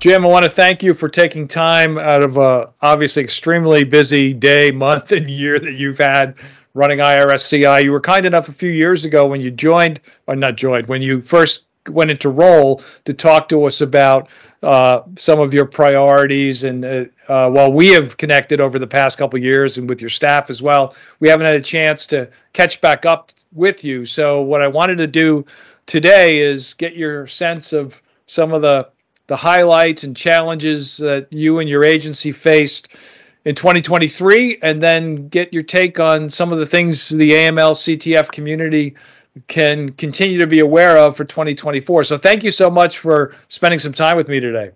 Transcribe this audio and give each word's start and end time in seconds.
Jim, 0.00 0.24
I 0.24 0.30
want 0.30 0.44
to 0.44 0.50
thank 0.50 0.82
you 0.82 0.94
for 0.94 1.10
taking 1.10 1.46
time 1.46 1.98
out 1.98 2.22
of 2.22 2.38
a 2.38 2.72
obviously 2.80 3.22
extremely 3.22 3.84
busy 3.84 4.32
day, 4.32 4.70
month, 4.70 5.12
and 5.12 5.28
year 5.28 5.60
that 5.60 5.74
you've 5.74 5.98
had 5.98 6.36
running 6.72 7.00
IRSCI. 7.00 7.84
You 7.84 7.92
were 7.92 8.00
kind 8.00 8.24
enough 8.24 8.48
a 8.48 8.52
few 8.52 8.70
years 8.70 9.04
ago 9.04 9.26
when 9.26 9.42
you 9.42 9.50
joined, 9.50 10.00
or 10.26 10.36
not 10.36 10.56
joined, 10.56 10.86
when 10.86 11.02
you 11.02 11.20
first 11.20 11.64
went 11.90 12.10
into 12.10 12.30
role 12.30 12.82
to 13.04 13.12
talk 13.12 13.46
to 13.50 13.66
us 13.66 13.82
about 13.82 14.30
uh, 14.62 15.02
some 15.18 15.38
of 15.38 15.52
your 15.52 15.66
priorities. 15.66 16.64
And 16.64 16.82
uh, 16.82 17.04
uh, 17.28 17.50
while 17.50 17.70
we 17.70 17.88
have 17.88 18.16
connected 18.16 18.58
over 18.58 18.78
the 18.78 18.86
past 18.86 19.18
couple 19.18 19.38
years 19.38 19.76
and 19.76 19.86
with 19.86 20.00
your 20.00 20.08
staff 20.08 20.48
as 20.48 20.62
well, 20.62 20.94
we 21.18 21.28
haven't 21.28 21.44
had 21.44 21.56
a 21.56 21.60
chance 21.60 22.06
to 22.06 22.26
catch 22.54 22.80
back 22.80 23.04
up 23.04 23.32
with 23.52 23.84
you. 23.84 24.06
So 24.06 24.40
what 24.40 24.62
I 24.62 24.66
wanted 24.66 24.96
to 24.96 25.06
do 25.06 25.44
today 25.84 26.38
is 26.38 26.72
get 26.72 26.96
your 26.96 27.26
sense 27.26 27.74
of 27.74 28.00
some 28.24 28.54
of 28.54 28.62
the 28.62 28.88
the 29.30 29.36
highlights 29.36 30.02
and 30.02 30.16
challenges 30.16 30.96
that 30.96 31.32
you 31.32 31.60
and 31.60 31.68
your 31.68 31.84
agency 31.84 32.32
faced 32.32 32.88
in 33.44 33.54
2023, 33.54 34.58
and 34.60 34.82
then 34.82 35.28
get 35.28 35.52
your 35.52 35.62
take 35.62 36.00
on 36.00 36.28
some 36.28 36.52
of 36.52 36.58
the 36.58 36.66
things 36.66 37.10
the 37.10 37.30
AML 37.30 37.76
CTF 37.76 38.32
community 38.32 38.96
can 39.46 39.90
continue 39.92 40.36
to 40.40 40.48
be 40.48 40.58
aware 40.58 40.98
of 40.98 41.16
for 41.16 41.24
2024. 41.24 42.02
So 42.02 42.18
thank 42.18 42.42
you 42.42 42.50
so 42.50 42.68
much 42.68 42.98
for 42.98 43.36
spending 43.46 43.78
some 43.78 43.92
time 43.92 44.16
with 44.16 44.26
me 44.26 44.40
today. 44.40 44.72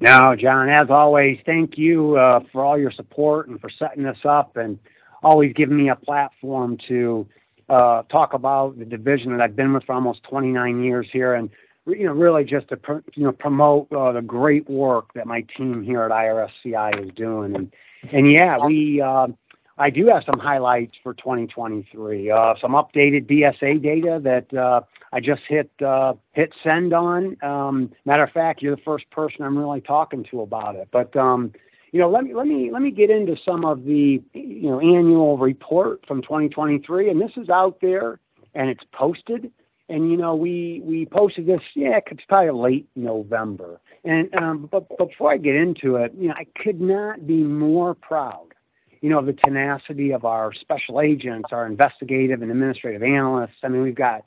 No, 0.00 0.34
John, 0.34 0.68
as 0.68 0.90
always, 0.90 1.38
thank 1.46 1.78
you 1.78 2.16
uh, 2.16 2.40
for 2.50 2.64
all 2.64 2.76
your 2.76 2.90
support 2.90 3.46
and 3.46 3.60
for 3.60 3.70
setting 3.70 4.02
this 4.02 4.18
up 4.24 4.56
and 4.56 4.76
always 5.22 5.52
giving 5.52 5.76
me 5.76 5.88
a 5.88 5.94
platform 5.94 6.78
to 6.88 7.28
uh, 7.68 8.02
talk 8.10 8.34
about 8.34 8.76
the 8.76 8.84
division 8.84 9.30
that 9.30 9.40
I've 9.40 9.54
been 9.54 9.72
with 9.72 9.84
for 9.84 9.92
almost 9.92 10.24
29 10.24 10.82
years 10.82 11.06
here 11.12 11.34
and 11.34 11.48
you 11.86 12.04
know 12.04 12.12
really 12.12 12.44
just 12.44 12.68
to 12.68 12.78
you 13.14 13.24
know 13.24 13.32
promote 13.32 13.92
uh, 13.92 14.12
the 14.12 14.22
great 14.22 14.68
work 14.68 15.12
that 15.14 15.26
my 15.26 15.44
team 15.56 15.82
here 15.82 16.02
at 16.02 16.10
IRSCI 16.10 17.04
is 17.04 17.10
doing 17.14 17.54
and 17.54 17.72
and 18.12 18.30
yeah 18.30 18.58
we 18.64 19.00
uh, 19.00 19.26
I 19.78 19.90
do 19.90 20.06
have 20.08 20.22
some 20.24 20.38
highlights 20.38 20.94
for 21.02 21.14
2023. 21.14 22.30
Uh, 22.30 22.54
some 22.60 22.72
updated 22.72 23.26
BSA 23.26 23.82
data 23.82 24.20
that 24.22 24.52
uh, 24.56 24.82
I 25.12 25.20
just 25.20 25.42
hit 25.48 25.70
uh, 25.84 26.14
hit 26.32 26.52
send 26.62 26.92
on. 26.92 27.36
Um, 27.42 27.90
matter 28.04 28.22
of 28.22 28.30
fact, 28.30 28.62
you're 28.62 28.76
the 28.76 28.82
first 28.82 29.10
person 29.10 29.42
I'm 29.42 29.58
really 29.58 29.80
talking 29.80 30.24
to 30.30 30.42
about 30.42 30.76
it. 30.76 30.88
But 30.92 31.16
um, 31.16 31.52
you 31.90 32.00
know, 32.00 32.10
let 32.10 32.24
me 32.24 32.34
let 32.34 32.46
me 32.46 32.70
let 32.70 32.82
me 32.82 32.90
get 32.90 33.10
into 33.10 33.36
some 33.44 33.64
of 33.64 33.84
the 33.84 34.22
you 34.34 34.70
know 34.70 34.78
annual 34.78 35.38
report 35.38 36.04
from 36.06 36.22
2023, 36.22 37.10
and 37.10 37.20
this 37.20 37.32
is 37.36 37.48
out 37.48 37.78
there 37.80 38.20
and 38.54 38.68
it's 38.68 38.84
posted. 38.92 39.50
And 39.92 40.10
you 40.10 40.16
know, 40.16 40.34
we 40.34 40.80
we 40.84 41.04
posted 41.04 41.46
this. 41.46 41.60
Yeah, 41.74 42.00
it's 42.10 42.24
probably 42.26 42.50
late 42.50 42.88
November. 42.96 43.78
And 44.04 44.34
um, 44.34 44.68
but, 44.72 44.88
before 44.96 45.32
I 45.32 45.36
get 45.36 45.54
into 45.54 45.96
it, 45.96 46.12
you 46.18 46.28
know, 46.28 46.34
I 46.34 46.46
could 46.62 46.80
not 46.80 47.26
be 47.26 47.42
more 47.42 47.94
proud 47.94 48.52
you 49.02 49.10
know, 49.10 49.18
of 49.18 49.26
the 49.26 49.32
tenacity 49.32 50.12
of 50.12 50.24
our 50.24 50.52
special 50.54 51.00
agents, 51.00 51.48
our 51.50 51.66
investigative 51.66 52.40
and 52.40 52.50
administrative 52.50 53.02
analysts. 53.02 53.56
I 53.64 53.68
mean, 53.68 53.82
we've 53.82 53.96
got 53.96 54.22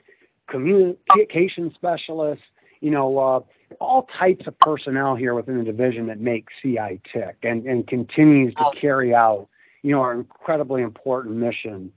communication 0.48 1.72
specialists, 1.74 2.44
you 2.80 2.90
know, 2.90 3.18
uh, 3.18 3.40
all 3.80 4.06
types 4.18 4.46
of 4.46 4.56
personnel 4.60 5.16
here 5.16 5.34
within 5.34 5.56
the 5.56 5.64
division 5.64 6.06
that 6.08 6.20
make 6.20 6.48
CI 6.62 7.00
tick 7.10 7.38
and, 7.42 7.64
and 7.64 7.88
continues 7.88 8.54
to 8.54 8.70
carry 8.78 9.14
out, 9.14 9.48
you 9.82 9.92
know, 9.92 10.02
our 10.02 10.12
incredibly 10.12 10.82
important 10.82 11.36
mission 11.36 11.90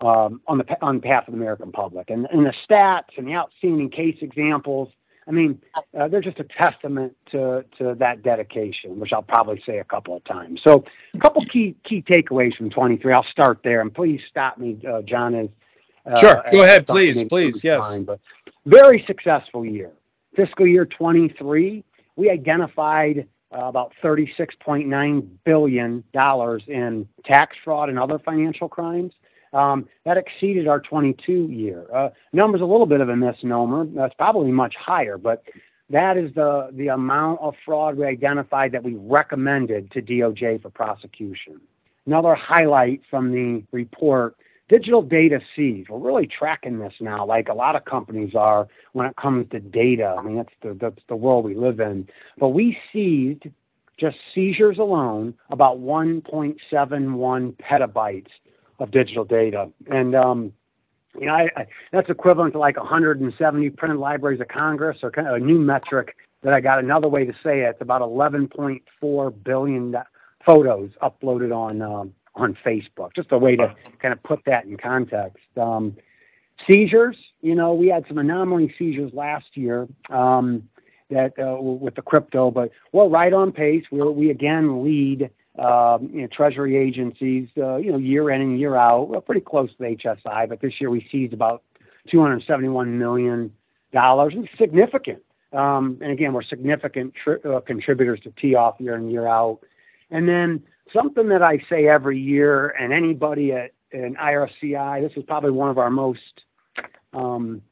um, 0.00 0.40
on 0.46 0.58
the 0.58 0.64
on 0.82 0.98
behalf 0.98 1.28
of 1.28 1.34
the 1.34 1.38
American 1.38 1.72
public. 1.72 2.10
And, 2.10 2.26
and 2.32 2.46
the 2.46 2.54
stats 2.68 3.16
and 3.16 3.26
the 3.26 3.34
outstanding 3.34 3.90
case 3.90 4.16
examples 4.20 4.88
I 5.30 5.32
mean, 5.32 5.60
uh, 5.96 6.08
they're 6.08 6.20
just 6.20 6.40
a 6.40 6.44
testament 6.44 7.16
to 7.30 7.64
to 7.78 7.94
that 8.00 8.24
dedication, 8.24 8.98
which 8.98 9.12
I'll 9.12 9.22
probably 9.22 9.62
say 9.64 9.78
a 9.78 9.84
couple 9.84 10.16
of 10.16 10.24
times. 10.24 10.60
So, 10.64 10.84
a 11.14 11.18
couple 11.18 11.44
key 11.44 11.76
key 11.84 12.02
takeaways 12.02 12.56
from 12.56 12.68
23. 12.68 13.12
I'll 13.12 13.22
start 13.30 13.60
there, 13.62 13.80
and 13.80 13.94
please 13.94 14.20
stop 14.28 14.58
me, 14.58 14.78
uh, 14.86 15.02
John. 15.02 15.48
Uh, 16.04 16.18
sure, 16.18 16.42
go 16.50 16.62
ahead, 16.62 16.84
please, 16.86 17.22
please, 17.24 17.62
yes. 17.62 17.80
Time, 17.80 18.02
but 18.02 18.18
very 18.66 19.04
successful 19.06 19.64
year, 19.64 19.92
fiscal 20.34 20.66
year 20.66 20.84
23. 20.84 21.84
We 22.16 22.28
identified 22.28 23.28
uh, 23.54 23.66
about 23.66 23.92
36.9 24.02 25.28
billion 25.44 26.04
dollars 26.12 26.64
in 26.66 27.06
tax 27.24 27.56
fraud 27.62 27.88
and 27.88 28.00
other 28.00 28.18
financial 28.18 28.68
crimes. 28.68 29.12
Um, 29.52 29.88
that 30.04 30.16
exceeded 30.16 30.68
our 30.68 30.80
22 30.80 31.48
year. 31.50 31.84
Uh, 31.92 32.10
number's 32.32 32.60
a 32.60 32.64
little 32.64 32.86
bit 32.86 33.00
of 33.00 33.08
a 33.08 33.16
misnomer. 33.16 33.84
That's 33.84 34.14
probably 34.14 34.52
much 34.52 34.74
higher, 34.78 35.18
but 35.18 35.42
that 35.90 36.16
is 36.16 36.32
the, 36.34 36.70
the 36.72 36.88
amount 36.88 37.40
of 37.40 37.54
fraud 37.64 37.96
we 37.96 38.06
identified 38.06 38.72
that 38.72 38.84
we 38.84 38.94
recommended 38.94 39.90
to 39.90 40.00
DOJ 40.00 40.62
for 40.62 40.70
prosecution. 40.70 41.60
Another 42.06 42.34
highlight 42.34 43.02
from 43.10 43.32
the 43.32 43.64
report 43.72 44.36
digital 44.68 45.02
data 45.02 45.40
seized. 45.56 45.88
We're 45.88 45.98
really 45.98 46.28
tracking 46.28 46.78
this 46.78 46.92
now, 47.00 47.26
like 47.26 47.48
a 47.48 47.54
lot 47.54 47.74
of 47.74 47.84
companies 47.84 48.34
are 48.36 48.68
when 48.92 49.06
it 49.06 49.16
comes 49.16 49.50
to 49.50 49.58
data. 49.58 50.14
I 50.16 50.22
mean, 50.22 50.36
that's 50.36 50.54
the, 50.62 50.78
that's 50.80 51.02
the 51.08 51.16
world 51.16 51.44
we 51.44 51.56
live 51.56 51.80
in. 51.80 52.08
But 52.38 52.50
we 52.50 52.78
seized, 52.92 53.48
just 53.98 54.16
seizures 54.32 54.78
alone, 54.78 55.34
about 55.50 55.80
1.71 55.80 56.60
petabytes 57.56 58.30
of 58.80 58.90
digital 58.90 59.24
data. 59.24 59.70
And 59.86 60.16
um, 60.16 60.52
you 61.18 61.26
know, 61.26 61.34
I, 61.34 61.48
I, 61.56 61.66
that's 61.92 62.08
equivalent 62.08 62.54
to 62.54 62.58
like 62.58 62.76
170 62.76 63.70
printed 63.70 63.98
libraries 63.98 64.40
of 64.40 64.48
Congress, 64.48 64.98
or 65.02 65.10
kind 65.10 65.28
of 65.28 65.34
a 65.34 65.38
new 65.38 65.58
metric 65.58 66.16
that 66.42 66.52
I 66.52 66.60
got. 66.60 66.78
Another 66.78 67.08
way 67.08 67.24
to 67.24 67.32
say 67.44 67.60
it, 67.60 67.70
it's 67.70 67.82
about 67.82 68.00
11.4 68.00 69.44
billion 69.44 69.96
photos 70.44 70.90
uploaded 71.02 71.54
on 71.54 71.82
um, 71.82 72.14
on 72.34 72.56
Facebook. 72.64 73.14
Just 73.14 73.30
a 73.32 73.38
way 73.38 73.56
to 73.56 73.74
kind 74.00 74.12
of 74.12 74.22
put 74.22 74.40
that 74.46 74.64
in 74.64 74.76
context. 74.76 75.44
Um, 75.56 75.96
seizures, 76.68 77.16
you 77.42 77.54
know, 77.54 77.74
we 77.74 77.88
had 77.88 78.04
some 78.08 78.18
anomaly 78.18 78.74
seizures 78.78 79.12
last 79.12 79.46
year. 79.54 79.86
Um, 80.08 80.68
that 81.10 81.32
uh, 81.40 81.60
with 81.60 81.96
the 81.96 82.02
crypto, 82.02 82.52
but 82.52 82.70
we're 82.92 83.08
right 83.08 83.32
on 83.32 83.50
pace. 83.50 83.82
We 83.90 84.00
we 84.00 84.30
again 84.30 84.84
lead 84.84 85.30
um, 85.58 86.10
you 86.12 86.22
know, 86.22 86.28
treasury 86.28 86.76
agencies, 86.76 87.48
uh, 87.58 87.76
you 87.76 87.90
know, 87.92 87.98
year 87.98 88.30
in 88.30 88.40
and 88.40 88.58
year 88.58 88.76
out. 88.76 89.24
Pretty 89.26 89.40
close 89.40 89.70
to 89.76 89.82
HSI, 89.82 90.48
but 90.48 90.60
this 90.60 90.74
year 90.80 90.90
we 90.90 91.06
seized 91.10 91.32
about 91.32 91.62
271 92.10 92.98
million 92.98 93.52
dollars, 93.92 94.34
and 94.34 94.48
significant. 94.58 95.22
Um, 95.52 95.98
and 96.00 96.12
again, 96.12 96.32
we're 96.32 96.44
significant 96.44 97.14
tri- 97.22 97.38
uh, 97.44 97.60
contributors 97.60 98.20
to 98.20 98.30
TEOAF 98.30 98.80
year 98.80 98.96
in 98.96 99.10
year 99.10 99.26
out. 99.26 99.60
And 100.10 100.28
then 100.28 100.62
something 100.92 101.28
that 101.28 101.42
I 101.42 101.58
say 101.68 101.88
every 101.88 102.18
year, 102.18 102.68
and 102.68 102.92
anybody 102.92 103.52
at 103.52 103.72
an 103.92 104.16
IRSCI, 104.20 105.02
this 105.02 105.12
is 105.16 105.24
probably 105.24 105.50
one 105.50 105.68
of 105.68 105.78
our 105.78 105.90
most 105.90 106.42
um, 107.12 107.62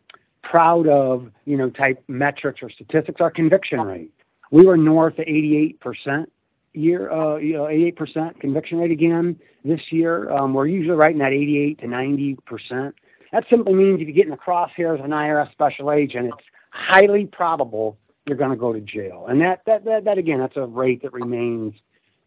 proud 0.43 0.89
of, 0.89 1.31
you 1.45 1.57
know, 1.57 1.71
type 1.71 2.03
metrics 2.09 2.61
or 2.63 2.71
statistics, 2.71 3.21
our 3.21 3.31
conviction 3.31 3.81
rate. 3.81 4.13
We 4.51 4.65
were 4.65 4.77
north 4.77 5.15
of 5.15 5.25
88 5.29 5.79
percent 5.81 6.33
year, 6.73 7.11
uh, 7.11 7.37
you 7.37 7.55
know, 7.55 7.65
88% 7.65 8.41
conviction 8.41 8.79
rate 8.79 8.91
again 8.91 9.39
this 9.65 9.81
year. 9.91 10.31
Um, 10.31 10.55
we're 10.55 10.67
usually 10.67 10.97
right 10.97 11.13
in 11.13 11.19
that 11.19 11.33
88 11.33 11.81
to 11.81 11.87
90%. 11.87 12.93
That 13.33 13.45
simply 13.51 13.75
means 13.75 14.01
if 14.01 14.09
you 14.09 14.15
get 14.15 14.25
in 14.25 14.31
the 14.31 14.37
crosshairs 14.37 14.99
of 14.99 15.05
an 15.05 15.11
IRS 15.11 15.51
special 15.53 15.93
agent, 15.93 16.27
it's 16.29 16.47
highly 16.71 17.27
probable 17.27 17.99
you're 18.27 18.37
going 18.37 18.51
to 18.51 18.57
go 18.57 18.73
to 18.73 18.81
jail. 18.81 19.27
And 19.29 19.41
that, 19.41 19.63
that, 19.67 19.85
that, 19.85 20.05
that, 20.05 20.19
again, 20.19 20.39
that's 20.39 20.57
a 20.57 20.67
rate 20.67 21.03
that 21.03 21.13
remains 21.13 21.75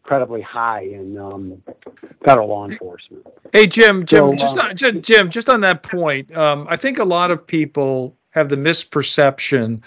incredibly 0.04 0.42
high 0.42 0.82
in 0.82 1.16
um, 1.16 1.62
federal 2.24 2.48
law 2.48 2.68
enforcement. 2.68 3.26
Hey, 3.52 3.66
Jim, 3.66 4.04
Jim, 4.04 4.18
so, 4.18 4.34
just, 4.34 4.58
uh, 4.58 4.62
on, 4.62 5.02
Jim, 5.02 5.30
just 5.30 5.48
on 5.48 5.60
that 5.60 5.82
point, 5.82 6.36
um, 6.36 6.66
I 6.68 6.76
think 6.76 6.98
a 6.98 7.04
lot 7.04 7.30
of 7.30 7.46
people 7.46 8.16
have 8.30 8.48
the 8.48 8.56
misperception 8.56 9.80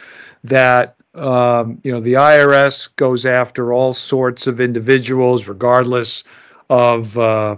that 0.43 0.95
um, 1.17 1.79
you 1.83 1.91
know, 1.91 1.99
the 1.99 2.13
IRS 2.13 2.89
goes 2.95 3.25
after 3.25 3.73
all 3.73 3.93
sorts 3.93 4.47
of 4.47 4.59
individuals, 4.59 5.47
regardless 5.47 6.23
of 6.69 7.17
uh, 7.17 7.55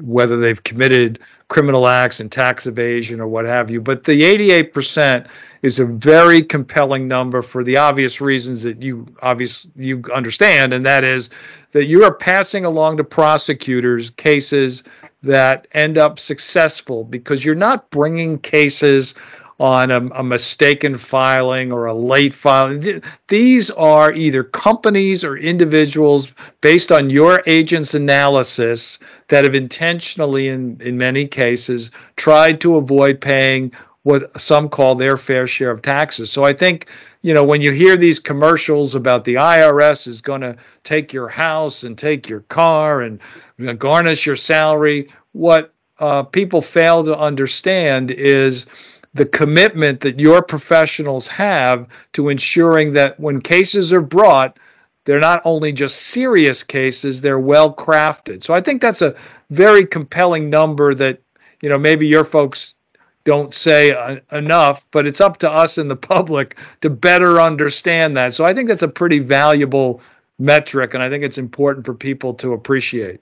whether 0.00 0.38
they've 0.38 0.62
committed 0.64 1.18
criminal 1.48 1.88
acts 1.88 2.20
and 2.20 2.30
tax 2.30 2.66
evasion 2.66 3.20
or 3.20 3.26
what 3.26 3.46
have 3.46 3.70
you. 3.70 3.80
But 3.80 4.04
the 4.04 4.22
88% 4.22 5.26
is 5.62 5.78
a 5.78 5.86
very 5.86 6.42
compelling 6.42 7.08
number 7.08 7.40
for 7.40 7.64
the 7.64 7.76
obvious 7.76 8.20
reasons 8.20 8.62
that 8.62 8.82
you 8.82 9.06
obviously 9.22 9.70
you 9.76 10.02
understand, 10.14 10.72
and 10.72 10.84
that 10.84 11.04
is 11.04 11.30
that 11.72 11.86
you 11.86 12.04
are 12.04 12.14
passing 12.14 12.64
along 12.64 12.98
to 12.98 13.04
prosecutors 13.04 14.10
cases 14.10 14.84
that 15.22 15.66
end 15.72 15.98
up 15.98 16.18
successful 16.18 17.02
because 17.04 17.44
you're 17.44 17.54
not 17.54 17.90
bringing 17.90 18.38
cases 18.38 19.14
on 19.60 19.90
a, 19.90 20.06
a, 20.14 20.22
mistaken 20.22 20.96
filing 20.96 21.72
or 21.72 21.86
a 21.86 21.94
late 21.94 22.32
filing. 22.32 23.02
These 23.26 23.70
are 23.72 24.12
either 24.12 24.44
companies 24.44 25.24
or 25.24 25.36
individuals 25.36 26.32
based 26.60 26.92
on 26.92 27.10
your 27.10 27.42
agent's 27.46 27.94
analysis 27.94 29.00
that 29.28 29.44
have 29.44 29.56
intentionally, 29.56 30.48
in, 30.48 30.80
in 30.80 30.96
many 30.96 31.26
cases, 31.26 31.90
tried 32.16 32.60
to 32.60 32.76
avoid 32.76 33.20
paying 33.20 33.72
what 34.04 34.40
some 34.40 34.68
call 34.68 34.94
their 34.94 35.16
fair 35.16 35.46
share 35.46 35.72
of 35.72 35.82
taxes. 35.82 36.30
So 36.30 36.44
I 36.44 36.52
think 36.52 36.86
you 37.22 37.34
know, 37.34 37.44
when 37.44 37.60
you 37.60 37.72
hear 37.72 37.96
these 37.96 38.20
commercials 38.20 38.94
about 38.94 39.24
the 39.24 39.34
IRS 39.34 40.06
is 40.06 40.20
going 40.20 40.40
to 40.40 40.56
take 40.84 41.12
your 41.12 41.28
house 41.28 41.82
and 41.82 41.98
take 41.98 42.28
your 42.28 42.40
car 42.42 43.02
and 43.02 43.20
garnish 43.78 44.24
your 44.24 44.36
salary, 44.36 45.10
what 45.32 45.72
uh, 45.98 46.22
people 46.22 46.62
fail 46.62 47.02
to 47.04 47.16
understand 47.18 48.12
is 48.12 48.66
the 49.18 49.26
commitment 49.26 50.00
that 50.00 50.18
your 50.18 50.42
professionals 50.42 51.28
have 51.28 51.86
to 52.14 52.28
ensuring 52.28 52.92
that 52.92 53.18
when 53.20 53.40
cases 53.40 53.92
are 53.92 54.00
brought, 54.00 54.58
they're 55.04 55.20
not 55.20 55.42
only 55.44 55.72
just 55.72 55.96
serious 55.98 56.62
cases, 56.62 57.20
they're 57.20 57.38
well 57.38 57.72
crafted. 57.72 58.42
So 58.42 58.54
I 58.54 58.60
think 58.60 58.80
that's 58.80 59.02
a 59.02 59.14
very 59.50 59.86
compelling 59.86 60.50
number 60.50 60.94
that, 60.94 61.20
you 61.60 61.68
know, 61.68 61.78
maybe 61.78 62.06
your 62.06 62.24
folks 62.24 62.74
don't 63.24 63.52
say 63.52 63.92
uh, 63.92 64.16
enough, 64.32 64.86
but 64.90 65.06
it's 65.06 65.20
up 65.20 65.36
to 65.38 65.50
us 65.50 65.78
in 65.78 65.88
the 65.88 65.96
public 66.14 66.56
to 66.80 66.90
better 66.90 67.40
understand 67.40 68.16
that. 68.16 68.34
So 68.34 68.44
I 68.44 68.54
think 68.54 68.68
that's 68.68 68.82
a 68.82 68.88
pretty 68.88 69.18
valuable 69.18 70.00
metric, 70.38 70.94
and 70.94 71.02
I 71.02 71.10
think 71.10 71.24
it's 71.24 71.38
important 71.38 71.84
for 71.84 71.94
people 71.94 72.32
to 72.34 72.52
appreciate. 72.52 73.20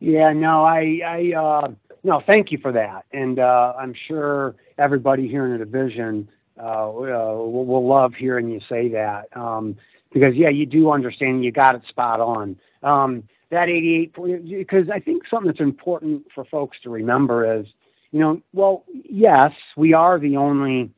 Yeah, 0.00 0.32
no, 0.32 0.64
I, 0.64 1.00
I, 1.04 1.32
uh, 1.32 1.70
no, 2.02 2.22
thank 2.26 2.52
you 2.52 2.58
for 2.58 2.72
that, 2.72 3.04
and 3.12 3.38
uh, 3.38 3.74
I'm 3.78 3.94
sure 4.08 4.56
everybody 4.78 5.28
here 5.28 5.44
in 5.46 5.52
the 5.52 5.58
division 5.58 6.28
uh, 6.58 6.88
uh 6.88 7.34
will, 7.34 7.86
love 7.86 8.14
hearing 8.14 8.50
you 8.50 8.60
say 8.68 8.88
that. 8.88 9.34
Um, 9.36 9.76
because 10.12 10.34
yeah, 10.34 10.50
you 10.50 10.66
do 10.66 10.90
understand. 10.90 11.44
You 11.44 11.52
got 11.52 11.74
it 11.74 11.82
spot 11.88 12.20
on. 12.20 12.56
Um, 12.82 13.24
that 13.50 13.68
88 13.68 14.12
point 14.14 14.48
because 14.48 14.88
I 14.92 14.98
think 14.98 15.24
something 15.30 15.46
that's 15.46 15.60
important 15.60 16.24
for 16.34 16.44
folks 16.44 16.78
to 16.82 16.90
remember 16.90 17.60
is, 17.60 17.66
you 18.10 18.20
know, 18.20 18.42
well, 18.52 18.84
yes, 19.08 19.52
we 19.76 19.94
are 19.94 20.18
the 20.18 20.36
only 20.36 20.90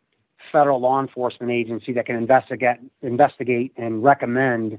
federal 0.53 0.81
law 0.81 1.01
enforcement 1.01 1.53
agency 1.53 1.93
that 1.93 2.07
can 2.07 2.17
investigate 2.17 2.79
investigate 3.03 3.73
and 3.77 4.03
recommend 4.03 4.79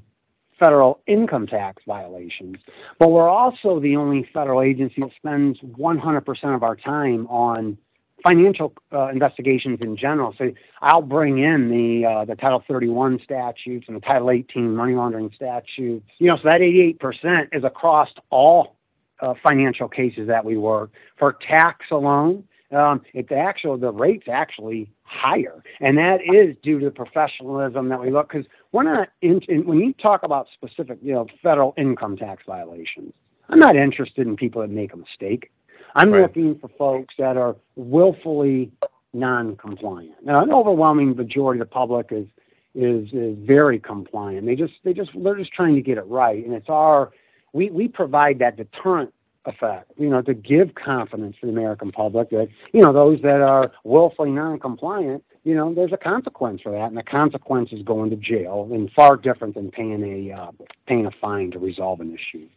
federal 0.58 1.02
income 1.06 1.48
tax 1.48 1.84
violations. 1.86 2.58
But 2.98 3.12
we're 3.12 3.30
also 3.30 3.80
the 3.80 3.98
only 3.98 4.28
federal 4.34 4.62
agency 4.62 5.02
that 5.02 5.12
spends 5.18 5.60
100% 5.60 6.56
of 6.56 6.64
our 6.64 6.76
time 6.78 7.28
on 7.28 7.78
financial 8.26 8.74
uh, 8.92 9.10
investigations 9.10 9.80
in 9.82 9.96
general. 9.96 10.34
So 10.38 10.52
I'll 10.82 11.02
bring 11.02 11.38
in 11.38 11.70
the 11.70 12.08
uh, 12.08 12.26
the 12.26 12.36
Title 12.36 12.64
31 12.68 13.20
statutes 13.24 13.86
and 13.88 13.96
the 13.96 14.02
Title 14.02 14.32
18 14.32 14.76
money 14.76 14.94
laundering 14.94 15.32
statutes. 15.36 16.06
You 16.18 16.28
know, 16.28 16.38
so 16.38 16.44
that 16.46 16.62
88% 16.62 17.50
is 17.56 17.64
across 17.64 18.10
all 18.30 18.76
uh, 19.20 19.36
financial 19.48 19.88
cases 19.88 20.28
that 20.28 20.44
we 20.44 20.58
work. 20.58 20.92
For 21.18 21.38
tax 21.48 21.86
alone, 21.92 22.44
um, 22.72 23.02
it's 23.14 23.32
actually 23.32 23.80
the 23.80 23.92
rate's 23.92 24.28
actually 24.28 24.90
higher, 25.04 25.64
and 25.80 25.98
that 25.98 26.18
is 26.22 26.56
due 26.64 26.80
to 26.80 26.86
the 26.86 26.92
professionalism 26.92 27.90
that 27.90 28.02
we 28.02 28.10
look. 28.10 28.30
Because 28.30 28.48
we're 28.72 28.84
not 28.84 29.10
in, 29.22 29.40
in, 29.48 29.68
when 29.68 29.80
you 29.80 29.94
talk 29.94 30.24
about 30.24 30.48
specific, 30.54 30.98
you 31.02 31.14
know, 31.14 31.28
federal 31.44 31.76
income 31.78 32.18
tax 32.18 32.44
violations. 32.48 33.14
I'm 33.48 33.60
not 33.60 33.76
interested 33.76 34.26
in 34.26 34.36
people 34.36 34.64
that 34.64 34.72
make 34.72 34.92
a 34.92 34.98
mistake. 34.98 35.52
I'm 35.96 36.12
right. 36.12 36.24
looking 36.24 36.60
for 36.60 36.70
folks 36.78 37.16
that 37.18 37.38
are 37.38 37.56
willfully 37.76 38.72
non-compliant. 39.14 40.26
Now, 40.26 40.44
an 40.44 40.52
overwhelming 40.52 41.16
majority 41.16 41.62
of 41.62 41.68
the 41.68 41.74
public 41.74 42.08
is 42.12 42.28
is 42.76 43.08
is 43.14 43.38
very 43.40 43.80
compliant. 43.80 44.46
They 44.46 44.56
just 44.56 44.74
they 44.84 44.94
just 44.94 45.12
they're 45.16 45.38
just 45.38 45.54
trying 45.54 45.76
to 45.76 45.82
get 45.82 45.98
it 45.98 46.06
right, 46.08 46.44
and 46.44 46.54
it's 46.54 46.70
our 46.70 47.12
we 47.54 47.70
we 47.70 47.88
provide 47.88 48.40
that 48.40 48.58
deterrent 48.58 49.14
effect, 49.46 49.92
you 49.98 50.10
know, 50.10 50.22
to 50.24 50.34
give 50.34 50.76
confidence 50.76 51.36
to 51.40 51.46
the 51.46 51.52
American 51.52 51.92
public 51.92 52.30
that 52.32 52.50
you 52.74 52.82
know 52.82 52.92
those 52.92 53.22
that 53.22 53.42
are 53.42 53.72
willfully 53.84 54.32
non-compliant, 54.32 55.24
you 55.46 55.56
know, 55.56 55.74
there's 55.74 55.94
a 55.94 55.98
consequence 55.98 56.62
for 56.62 56.72
that, 56.72 56.88
and 56.88 56.98
the 56.98 57.04
consequence 57.04 57.72
is 57.72 57.82
going 57.84 58.10
to 58.10 58.16
jail, 58.18 58.68
and 58.72 58.92
far 58.92 59.16
different 59.16 59.54
than 59.54 59.72
paying 59.72 60.04
a 60.04 60.34
uh, 60.34 60.52
paying 60.88 61.06
a 61.06 61.12
fine 61.22 61.52
to 61.52 61.60
resolve 61.60 62.02
an 62.02 62.14
issue. 62.14 62.48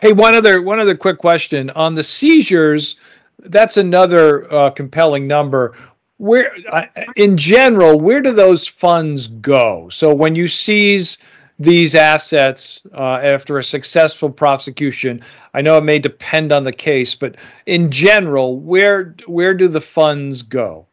Hey, 0.00 0.12
one 0.12 0.34
other 0.34 0.62
one 0.62 0.78
other 0.78 0.96
quick 0.96 1.18
question 1.18 1.70
on 1.70 1.96
the 1.96 2.04
seizures. 2.04 2.96
That's 3.40 3.76
another 3.76 4.52
uh, 4.52 4.70
compelling 4.70 5.26
number. 5.26 5.76
Where, 6.18 6.52
uh, 6.72 6.86
in 7.16 7.36
general, 7.36 8.00
where 8.00 8.20
do 8.20 8.32
those 8.32 8.66
funds 8.66 9.28
go? 9.28 9.88
So 9.88 10.12
when 10.12 10.34
you 10.34 10.48
seize 10.48 11.18
these 11.60 11.94
assets 11.94 12.82
uh, 12.92 13.20
after 13.22 13.58
a 13.58 13.64
successful 13.64 14.30
prosecution, 14.30 15.24
I 15.54 15.62
know 15.62 15.76
it 15.78 15.84
may 15.84 15.98
depend 15.98 16.52
on 16.52 16.62
the 16.62 16.72
case, 16.72 17.14
but 17.14 17.36
in 17.66 17.90
general, 17.90 18.58
where 18.58 19.16
where 19.26 19.54
do 19.54 19.66
the 19.66 19.80
funds 19.80 20.42
go? 20.42 20.86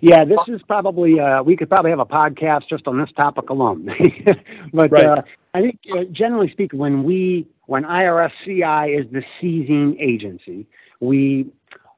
Yeah, 0.00 0.24
this 0.24 0.40
is 0.48 0.62
probably 0.62 1.20
uh, 1.20 1.42
we 1.44 1.56
could 1.56 1.68
probably 1.68 1.90
have 1.90 2.00
a 2.00 2.06
podcast 2.06 2.68
just 2.68 2.88
on 2.88 2.98
this 2.98 3.10
topic 3.12 3.50
alone. 3.50 3.86
but 4.72 4.90
right. 4.90 5.06
uh, 5.06 5.22
I 5.54 5.62
think, 5.62 5.78
uh, 5.92 6.04
generally 6.10 6.50
speaking, 6.50 6.78
when 6.78 7.04
we 7.04 7.46
when 7.66 7.84
IRSCI 7.84 9.00
is 9.00 9.10
the 9.12 9.22
seizing 9.40 9.96
agency, 10.00 10.66
we 11.00 11.46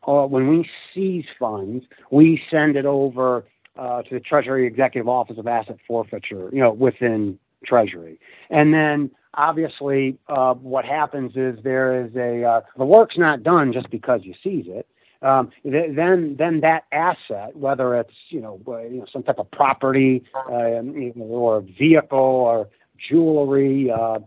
uh, 0.07 0.27
when 0.27 0.49
we 0.49 0.69
seize 0.95 1.25
funds, 1.39 1.85
we 2.11 2.41
send 2.51 2.77
it 2.77 2.87
over 2.87 3.45
uh, 3.77 4.03
to 4.03 4.15
the 4.15 4.21
Treasury 4.21 4.67
Executive 4.67 5.09
Office 5.09 5.37
of 5.39 5.47
Asset 5.47 5.79
Forfeiture, 5.87 6.51
you 6.53 6.61
know, 6.61 6.73
within 6.73 7.39
Treasury, 7.65 8.19
and 8.51 8.73
then 8.73 9.11
obviously 9.35 10.19
uh, 10.29 10.55
what 10.55 10.85
happens 10.85 11.33
is 11.37 11.59
there 11.63 12.05
is 12.05 12.15
a 12.17 12.45
uh, 12.45 12.61
the 12.77 12.85
work's 12.85 13.19
not 13.19 13.43
done 13.43 13.73
just 13.73 13.91
because 13.91 14.21
you 14.23 14.35
seize 14.43 14.67
it. 14.69 14.87
Um, 15.23 15.51
th- 15.63 15.97
then 15.97 16.37
then 16.39 16.61
that 16.61 16.85
asset, 16.93 17.57
whether 17.57 17.97
it's 17.97 18.13
you 18.29 18.41
know, 18.41 18.61
you 18.91 18.99
know 18.99 19.07
some 19.13 19.23
type 19.23 19.39
of 19.39 19.51
property 19.51 20.25
uh, 20.35 20.81
or 21.19 21.63
vehicle 21.79 22.19
or 22.19 22.69
jewelry, 23.09 23.91
uh, 23.91 24.19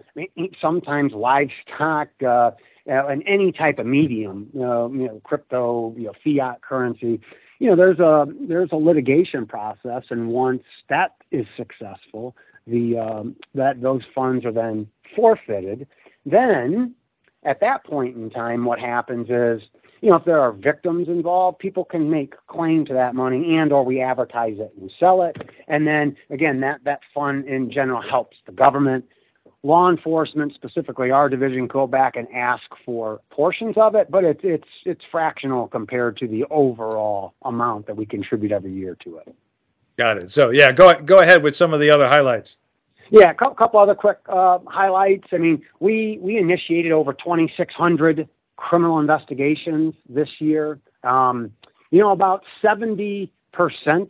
sometimes 0.61 1.13
livestock, 1.13 2.09
uh, 2.25 2.51
and 2.85 3.23
any 3.27 3.51
type 3.51 3.79
of 3.79 3.85
medium, 3.85 4.49
know, 4.53 4.91
you 4.91 5.07
know, 5.07 5.21
crypto, 5.23 5.93
you 5.97 6.05
know, 6.05 6.13
fiat 6.23 6.61
currency. 6.61 7.21
You 7.59 7.69
know, 7.69 7.75
there's 7.75 7.99
a 7.99 8.25
there's 8.47 8.69
a 8.71 8.77
litigation 8.77 9.45
process, 9.45 10.03
and 10.09 10.29
once 10.29 10.63
that 10.89 11.15
is 11.31 11.45
successful, 11.57 12.35
the 12.65 12.97
um, 12.97 13.35
that 13.53 13.81
those 13.81 14.01
funds 14.15 14.45
are 14.45 14.51
then 14.51 14.87
forfeited. 15.15 15.87
Then, 16.25 16.95
at 17.43 17.59
that 17.59 17.85
point 17.85 18.15
in 18.15 18.29
time, 18.29 18.65
what 18.65 18.79
happens 18.79 19.27
is 19.29 19.61
you 20.01 20.09
know, 20.09 20.15
if 20.15 20.25
there 20.25 20.39
are 20.39 20.51
victims 20.51 21.07
involved, 21.07 21.59
people 21.59 21.85
can 21.85 22.09
make 22.09 22.35
claim 22.47 22.85
to 22.85 22.93
that 22.93 23.15
money 23.15 23.57
and 23.57 23.71
or 23.71 23.83
we 23.83 24.01
advertise 24.01 24.57
it 24.59 24.73
and 24.79 24.91
sell 24.99 25.21
it. 25.23 25.35
And 25.67 25.85
then 25.85 26.15
again, 26.29 26.61
that, 26.61 26.83
that 26.85 27.01
fund 27.13 27.47
in 27.47 27.71
general 27.71 28.01
helps 28.01 28.37
the 28.45 28.51
government. 28.51 29.05
Law 29.61 29.89
enforcement, 29.89 30.53
specifically 30.53 31.11
our 31.11 31.27
division, 31.27 31.67
go 31.67 31.85
back 31.85 32.15
and 32.15 32.29
ask 32.33 32.63
for 32.85 33.19
portions 33.29 33.75
of 33.75 33.93
it, 33.93 34.09
but 34.09 34.23
it's 34.23 34.39
it's 34.41 34.69
it's 34.85 35.01
fractional 35.11 35.67
compared 35.67 36.15
to 36.17 36.27
the 36.29 36.45
overall 36.49 37.33
amount 37.43 37.85
that 37.87 37.97
we 37.97 38.05
contribute 38.05 38.53
every 38.53 38.71
year 38.71 38.95
to 39.03 39.17
it. 39.17 39.35
Got 39.97 40.17
it. 40.17 40.31
So 40.31 40.51
yeah, 40.51 40.71
go 40.71 40.97
go 41.01 41.17
ahead 41.17 41.43
with 41.43 41.57
some 41.57 41.73
of 41.73 41.81
the 41.81 41.89
other 41.89 42.07
highlights. 42.07 42.55
Yeah, 43.11 43.31
a 43.31 43.33
couple 43.33 43.81
other 43.81 43.95
quick 43.95 44.19
uh, 44.29 44.59
highlights. 44.65 45.27
I 45.33 45.39
mean, 45.39 45.61
we 45.81 46.19
we 46.21 46.37
initiated 46.37 46.93
over 46.93 47.11
2,600 47.11 48.29
criminal 48.59 48.99
investigations 48.99 49.95
this 50.07 50.29
year. 50.39 50.79
Um, 51.03 51.51
you 51.91 51.99
know, 51.99 52.11
about 52.11 52.43
70% 52.63 53.29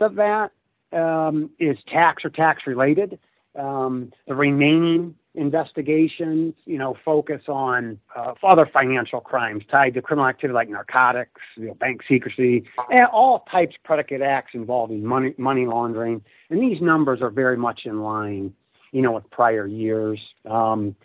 of 0.01 0.15
that 0.15 0.51
um, 0.91 1.51
is 1.60 1.77
tax 1.88 2.25
or 2.25 2.29
tax 2.29 2.63
related. 2.65 3.20
Um, 3.58 4.12
the 4.27 4.36
remaining 4.36 5.15
investigations, 5.36 6.56
you 6.65 6.77
know, 6.77 6.98
focus 7.06 7.44
on 7.48 8.00
uh, 8.15 8.34
other 8.44 8.68
financial 8.72 9.22
crimes 9.22 9.63
tied 9.70 9.94
to 9.94 10.01
criminal 10.01 10.27
activity 10.27 10.56
like 10.56 10.70
narcotics, 10.70 11.41
you 11.56 11.68
know, 11.68 11.74
bank 11.75 12.01
secrecy, 12.08 12.63
and 12.89 13.06
all 13.13 13.46
types 13.51 13.75
of 13.75 13.84
predicate 13.84 14.22
acts 14.22 14.51
involving 14.53 15.06
money 15.06 15.36
money 15.38 15.68
laundering. 15.68 16.24
And 16.50 16.62
these 16.62 16.82
numbers 16.82 17.22
are 17.22 17.29
very 17.29 17.58
much 17.58 17.82
in 17.86 18.01
line, 18.01 18.53
you 18.91 19.01
know, 19.01 19.12
with 19.12 19.29
prior 19.29 19.68
years. 19.68 20.20
Um, 20.50 20.96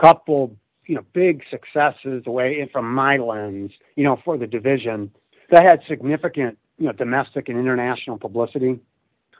couple 0.00 0.56
you 0.90 0.96
know 0.96 1.04
big 1.12 1.44
successes 1.48 2.24
away 2.26 2.68
from 2.72 2.92
my 2.92 3.16
lens, 3.16 3.70
you 3.94 4.02
know, 4.02 4.18
for 4.24 4.36
the 4.36 4.48
division 4.48 5.12
that 5.50 5.62
had 5.62 5.80
significant 5.88 6.58
you 6.78 6.86
know 6.86 6.92
domestic 6.92 7.48
and 7.48 7.56
international 7.56 8.18
publicity. 8.18 8.80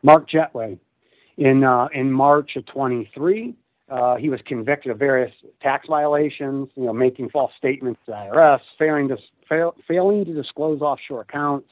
Mark 0.05 0.31
Jetway, 0.31 0.79
in 1.37 1.65
uh, 1.65 1.89
in 1.93 2.13
March 2.13 2.53
of 2.55 2.67
23, 2.67 3.57
uh, 3.89 4.15
he 4.15 4.29
was 4.29 4.39
convicted 4.47 4.93
of 4.93 4.99
various 5.01 5.33
tax 5.61 5.89
violations, 5.89 6.69
you 6.77 6.85
know, 6.85 6.93
making 6.93 7.31
false 7.31 7.53
statements 7.59 8.01
to 8.07 8.13
the 8.13 8.17
IRS, 8.17 8.61
failing 8.79 9.09
to 9.09 9.17
fail, 9.49 9.75
failing 9.89 10.25
to 10.27 10.33
disclose 10.33 10.81
offshore 10.81 11.23
accounts, 11.23 11.69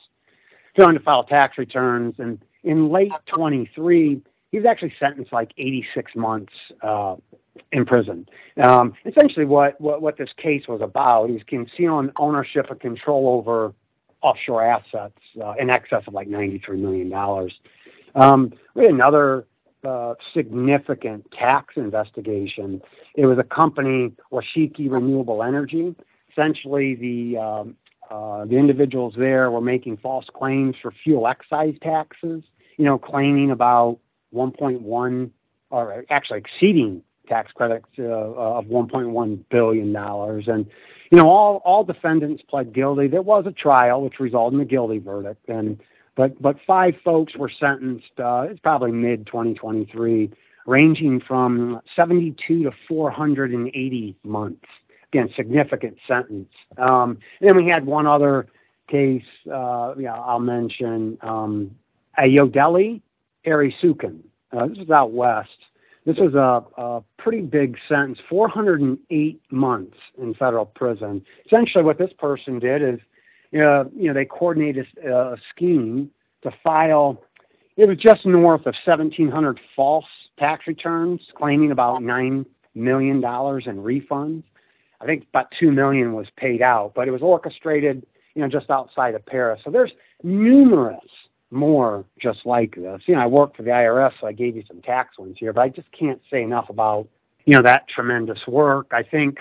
failing 0.77 0.95
to 0.95 1.01
file 1.05 1.23
tax 1.23 1.57
returns, 1.57 2.17
and 2.19 2.43
in 2.65 2.91
late 2.91 3.13
23, 3.33 4.21
he 4.51 4.57
was 4.57 4.67
actually 4.67 4.93
sentenced 4.99 5.33
like 5.33 5.53
86 5.57 6.17
months 6.17 6.53
uh, 6.83 7.15
in 7.73 7.85
prison. 7.85 8.27
Um, 8.63 8.95
essentially, 9.05 9.45
what, 9.45 9.81
what, 9.81 10.03
what 10.03 10.19
this 10.19 10.31
case 10.37 10.63
was 10.69 10.81
about 10.83 11.31
is 11.31 11.41
concealing 11.47 12.11
ownership 12.19 12.67
and 12.71 12.81
control 12.81 13.29
over 13.39 13.73
offshore 14.23 14.65
assets 14.65 15.19
uh, 15.43 15.55
in 15.59 15.71
excess 15.71 16.03
of 16.07 16.15
like 16.15 16.29
$93 16.29 16.79
million. 16.79 17.13
Um, 18.15 18.53
we 18.75 18.85
had 18.85 18.93
another 18.93 19.47
uh, 19.85 20.15
significant 20.35 21.31
tax 21.33 21.75
investigation. 21.77 22.83
It 23.15 23.27
was 23.27 23.39
a 23.39 23.45
company, 23.45 24.13
Washakie 24.33 24.91
Renewable 24.91 25.43
Energy. 25.43 25.95
Essentially, 26.33 26.95
the 26.95 27.39
um, 27.39 27.77
uh, 28.11 28.45
the 28.47 28.57
individuals 28.57 29.15
there 29.19 29.51
were 29.51 29.61
making 29.61 29.99
false 29.99 30.25
claims 30.35 30.75
for 30.81 30.93
fuel 31.05 31.29
excise 31.29 31.75
taxes. 31.83 32.43
You 32.77 32.85
know, 32.85 32.99
claiming 32.99 33.51
about 33.51 33.99
1.1 34.35 35.31
or 35.71 36.05
actually 36.11 36.39
exceeding 36.39 37.03
tax 37.29 37.53
credits 37.53 37.87
uh, 37.99 38.03
of 38.03 38.65
1.1 38.67 39.45
billion 39.51 39.93
dollars, 39.93 40.45
and 40.49 40.67
you 41.11 41.19
know, 41.19 41.29
all 41.29 41.63
all 41.65 41.85
defendants 41.85 42.43
pled 42.49 42.75
guilty. 42.75 43.09
There 43.09 43.23
was 43.23 43.45
a 43.47 43.53
trial 43.53 44.03
which 44.03 44.21
resulted 44.21 44.59
in 44.59 44.61
a 44.61 44.69
guilty 44.69 44.99
verdict, 44.99 45.49
and 45.49 45.81
but 46.17 46.41
but 46.41 46.57
five 46.67 46.95
folks 47.05 47.37
were 47.37 47.51
sentenced. 47.61 48.19
Uh, 48.19 48.47
it's 48.51 48.61
probably 48.61 48.93
mid 48.93 49.27
2023, 49.27 50.31
ranging 50.67 51.21
from 51.27 51.81
72 51.97 52.65
to 52.65 52.71
480 52.89 54.17
months. 54.25 54.67
Again, 55.13 55.31
significant 55.35 55.97
sentence. 56.07 56.51
Um, 56.77 57.19
and 57.41 57.49
then 57.49 57.57
we 57.57 57.67
had 57.67 57.87
one 57.87 58.07
other 58.07 58.47
case. 58.91 59.23
Uh, 59.51 59.95
yeah, 59.99 60.15
I'll 60.15 60.41
mention 60.41 61.17
um, 61.23 61.71
Ayodele 62.19 63.01
Arisukan. 63.47 64.21
Uh, 64.53 64.67
this 64.67 64.79
is 64.79 64.91
out 64.91 65.13
west. 65.13 65.49
This 66.09 66.17
is 66.17 66.33
a, 66.33 66.65
a 66.79 67.05
pretty 67.19 67.43
big 67.43 67.77
sentence, 67.87 68.19
408 68.31 69.43
months 69.51 69.97
in 70.17 70.33
federal 70.33 70.65
prison. 70.65 71.23
Essentially, 71.45 71.85
what 71.85 71.99
this 71.99 72.13
person 72.19 72.59
did 72.59 72.81
is, 72.81 72.99
uh, 73.53 73.85
you 73.95 74.09
know, 74.09 74.15
they 74.15 74.25
coordinated 74.25 74.87
a, 75.05 75.13
a 75.13 75.37
scheme 75.55 76.11
to 76.45 76.51
file. 76.65 77.23
It 77.77 77.87
was 77.87 77.99
just 77.99 78.25
north 78.25 78.63
of 78.63 78.75
1,700 78.87 79.61
false 79.77 80.07
tax 80.39 80.67
returns, 80.67 81.21
claiming 81.37 81.73
about 81.73 82.03
nine 82.03 82.47
million 82.75 83.21
dollars 83.21 83.65
in 83.67 83.77
refunds. 83.77 84.45
I 85.03 85.05
think 85.05 85.27
about 85.29 85.49
two 85.61 85.71
million 85.71 86.15
was 86.15 86.29
paid 86.39 86.63
out, 86.63 86.93
but 86.97 87.07
it 87.07 87.11
was 87.11 87.21
orchestrated, 87.21 88.07
you 88.35 88.41
know, 88.41 88.49
just 88.49 88.71
outside 88.71 89.15
of 89.15 89.27
Paris. 89.27 89.61
So 89.63 89.71
there's 89.71 89.93
numerous 90.23 91.05
more 91.51 92.05
just 92.21 92.41
like 92.45 92.75
this. 92.77 93.03
You 93.07 93.15
know, 93.15 93.23
I 93.23 93.27
work 93.27 93.57
for 93.57 93.63
the 93.63 93.71
IRS, 93.71 94.13
so 94.21 94.27
I 94.27 94.33
gave 94.33 94.57
you 94.57 94.65
some 94.69 94.83
tax 94.83 95.19
ones 95.19 95.37
here, 95.39 95.53
but 95.53 95.63
I 95.63 95.69
just 95.69 95.89
can't 95.99 96.21
say 96.31 96.43
enough 96.43 96.69
about, 96.69 97.09
you 97.45 97.55
know, 97.55 97.63
that 97.63 97.87
tremendous 97.89 98.39
work. 98.47 98.89
I 98.93 99.03
think, 99.03 99.39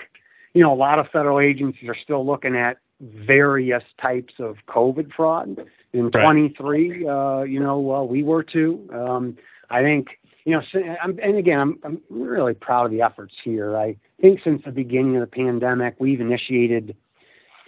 you 0.54 0.62
know, 0.62 0.72
a 0.72 0.76
lot 0.76 0.98
of 0.98 1.06
federal 1.12 1.40
agencies 1.40 1.88
are 1.88 1.96
still 2.02 2.26
looking 2.26 2.56
at 2.56 2.78
various 3.00 3.82
types 4.00 4.34
of 4.38 4.56
COVID 4.68 5.12
fraud. 5.14 5.58
In 5.92 6.10
right. 6.10 6.24
23, 6.24 7.06
uh, 7.06 7.42
you 7.42 7.60
know, 7.60 7.78
well, 7.78 8.06
we 8.06 8.22
were 8.22 8.42
too. 8.42 8.88
Um, 8.92 9.38
I 9.70 9.82
think, 9.82 10.08
you 10.44 10.52
know, 10.52 10.62
and 10.74 11.36
again, 11.36 11.60
I'm, 11.60 11.78
I'm 11.84 12.02
really 12.10 12.54
proud 12.54 12.86
of 12.86 12.90
the 12.90 13.02
efforts 13.02 13.34
here. 13.44 13.76
I 13.76 13.96
think 14.20 14.40
since 14.42 14.62
the 14.64 14.70
beginning 14.70 15.16
of 15.16 15.20
the 15.20 15.26
pandemic, 15.26 15.96
we've 15.98 16.20
initiated, 16.20 16.96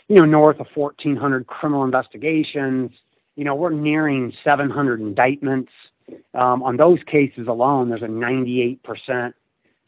you 0.09 0.17
know, 0.17 0.25
north 0.25 0.61
of 0.61 0.67
1,400 0.75 1.47
criminal 1.47 1.85
investigations 1.85 2.91
you 3.41 3.47
know, 3.47 3.55
we're 3.55 3.71
nearing 3.71 4.35
700 4.45 5.01
indictments. 5.01 5.73
Um, 6.35 6.63
on 6.63 6.77
those 6.77 6.99
cases 7.11 7.49
alone, 7.49 7.89
there's 7.89 8.03
a 8.03 8.05
98% 8.05 9.33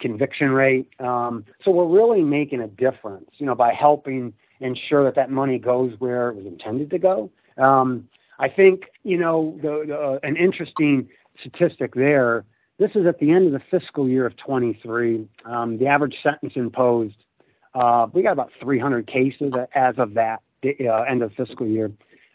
conviction 0.01 0.53
rate. 0.53 0.89
Um, 0.99 1.45
so 1.63 1.71
we're 1.71 1.87
really 1.87 2.23
making 2.23 2.63
a 2.63 2.67
difference, 2.67 3.29
you 3.37 3.45
know, 3.45 3.55
by 3.55 3.75
helping 3.75 4.33
ensure 4.61 5.05
that 5.05 5.17
that 5.17 5.31
money 5.31 5.59
goes 5.59 5.93
where 5.99 6.31
it 6.31 6.37
was 6.37 6.47
intended 6.47 6.89
to 6.93 6.99
go. 6.99 7.31
Um, 7.59 8.09
I 8.39 8.49
think, 8.49 8.85
you 9.03 9.19
know, 9.19 9.59
the, 9.61 9.85
the, 9.87 9.95
uh, 9.99 10.19
an 10.23 10.39
interesting 10.39 11.11
statistic 11.39 11.95
there. 11.95 12.47
This 12.79 12.93
is 12.95 13.05
at 13.05 13.19
the 13.19 13.33
end 13.33 13.49
of 13.49 13.53
the 13.53 13.61
fiscal 13.71 14.09
year 14.09 14.25
of 14.25 14.35
23. 14.39 15.29
Um, 15.45 15.77
the 15.77 15.89
average 15.89 16.17
sentence 16.23 16.55
imposed, 16.57 17.17
uh, 17.75 18.07
we 18.15 18.23
got 18.23 18.33
about 18.33 18.51
300 18.63 19.07
cases 19.07 19.53
as 19.75 19.97
of 19.99 20.15
that 20.15 20.41
uh, 20.65 21.03
end 21.03 21.23
of 21.23 21.33
fiscal 21.35 21.67
year 21.67 21.91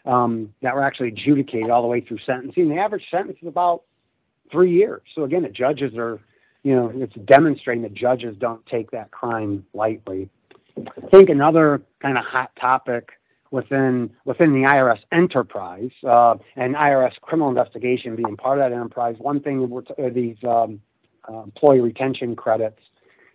um, 0.08 0.54
that 0.62 0.74
were 0.74 0.82
actually 0.82 1.08
adjudicated 1.08 1.70
all 1.70 1.82
the 1.82 1.88
way 1.88 2.00
through 2.00 2.18
sentencing. 2.26 2.70
The 2.70 2.78
average 2.78 3.04
sentence 3.10 3.38
is 3.42 3.46
about 3.46 3.82
three 4.50 4.72
years. 4.72 5.02
So 5.14 5.22
again, 5.22 5.42
the 5.42 5.50
judges 5.50 5.96
are, 5.96 6.18
you 6.62 6.74
know, 6.74 6.90
it's 6.94 7.14
demonstrating 7.26 7.82
that 7.82 7.94
judges 7.94 8.34
don't 8.38 8.64
take 8.66 8.90
that 8.92 9.10
crime 9.10 9.66
lightly. 9.74 10.30
I 10.76 11.06
think 11.12 11.28
another 11.28 11.82
kind 12.00 12.16
of 12.16 12.24
hot 12.24 12.50
topic 12.58 13.10
within 13.50 14.10
within 14.24 14.52
the 14.52 14.68
IRS 14.68 14.98
enterprise 15.12 15.90
uh, 16.06 16.36
and 16.56 16.74
IRS 16.74 17.12
criminal 17.20 17.48
investigation 17.48 18.16
being 18.16 18.36
part 18.36 18.58
of 18.58 18.70
that 18.70 18.74
enterprise. 18.74 19.16
One 19.18 19.40
thing 19.40 19.68
with 19.68 19.90
uh, 19.90 20.08
these 20.14 20.36
um, 20.46 20.80
uh, 21.28 21.42
employee 21.42 21.80
retention 21.80 22.34
credits, 22.34 22.80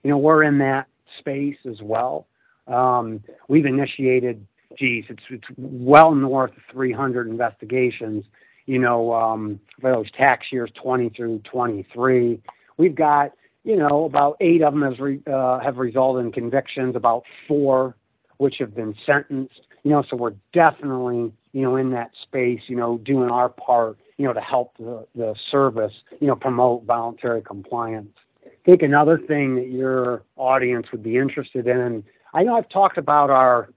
you 0.04 0.10
know, 0.10 0.18
we're 0.18 0.44
in 0.44 0.58
that 0.60 0.88
space 1.20 1.58
as 1.70 1.82
well. 1.82 2.28
Um, 2.68 3.24
we've 3.48 3.66
initiated 3.66 4.48
geez, 4.78 5.06
it's 5.10 5.24
it's 5.30 5.48
well 5.58 6.14
north 6.14 6.52
of 6.52 6.64
300 6.72 7.28
investigations. 7.28 8.26
You 8.66 8.80
know, 8.80 9.14
um, 9.14 9.60
for 9.82 9.92
those 9.92 10.12
tax 10.12 10.48
years 10.52 10.72
20 10.82 11.10
through 11.10 11.40
23, 11.52 12.42
we've 12.78 12.96
got 12.96 13.32
you 13.64 13.76
know 13.76 14.06
about 14.06 14.38
eight 14.40 14.62
of 14.62 14.74
them 14.74 14.84
has 14.84 15.00
re, 15.00 15.22
uh, 15.32 15.60
have 15.60 15.78
resulted 15.78 16.26
in 16.26 16.32
convictions, 16.32 16.96
about 16.96 17.24
four 17.48 17.96
which 18.38 18.56
have 18.60 18.76
been 18.76 18.96
sentenced. 19.06 19.62
You 19.84 19.92
know, 19.92 20.04
so 20.10 20.16
we're 20.16 20.34
definitely 20.54 21.34
you 21.52 21.62
know 21.62 21.76
in 21.76 21.92
that 21.92 22.12
space. 22.22 22.62
You 22.68 22.76
know, 22.76 22.98
doing 22.98 23.30
our 23.30 23.50
part. 23.50 23.98
You 24.18 24.28
know, 24.28 24.34
to 24.34 24.42
help 24.42 24.78
the, 24.78 25.06
the 25.16 25.36
service. 25.52 25.94
You 26.20 26.28
know, 26.28 26.36
promote 26.36 26.84
voluntary 26.84 27.42
compliance. 27.42 28.12
I 28.46 28.50
think 28.66 28.82
another 28.82 29.18
thing 29.18 29.56
that 29.56 29.68
your 29.68 30.24
audience 30.38 30.88
would 30.92 31.04
be 31.04 31.18
interested 31.18 31.68
in. 31.68 32.04
I 32.34 32.44
know 32.44 32.56
I've 32.56 32.70
talked 32.70 32.98
about 32.98 33.30
our 33.30 33.70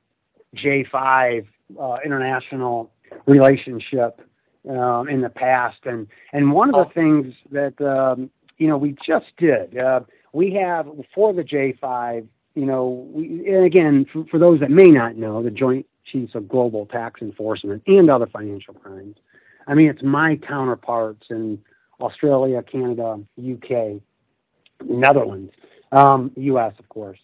J5 0.56 1.46
uh, 1.80 1.96
international 2.04 2.90
relationship 3.26 4.20
um, 4.68 5.08
in 5.08 5.20
the 5.20 5.28
past, 5.28 5.78
and 5.84 6.06
and 6.32 6.52
one 6.52 6.74
of 6.74 6.88
the 6.88 6.94
things 6.94 7.34
that 7.52 7.80
um, 7.80 8.30
you 8.58 8.68
know 8.68 8.76
we 8.76 8.96
just 9.06 9.26
did, 9.38 9.76
uh, 9.78 10.00
we 10.32 10.52
have 10.54 10.86
for 11.14 11.32
the 11.32 11.42
J5, 11.42 12.26
you 12.54 12.66
know, 12.66 13.08
we, 13.12 13.46
and 13.48 13.64
again 13.64 14.06
for, 14.12 14.24
for 14.30 14.38
those 14.38 14.60
that 14.60 14.70
may 14.70 14.86
not 14.86 15.16
know, 15.16 15.42
the 15.42 15.50
Joint 15.50 15.86
Chiefs 16.04 16.34
of 16.34 16.48
Global 16.48 16.86
Tax 16.86 17.22
Enforcement 17.22 17.82
and 17.86 18.10
other 18.10 18.26
financial 18.26 18.74
crimes. 18.74 19.16
I 19.66 19.74
mean, 19.74 19.88
it's 19.88 20.02
my 20.02 20.36
counterparts 20.36 21.26
in 21.30 21.58
Australia, 22.00 22.62
Canada, 22.62 23.20
UK, 23.38 24.00
Netherlands, 24.84 25.52
um, 25.92 26.30
U.S. 26.36 26.74
of 26.78 26.88
course. 26.88 27.18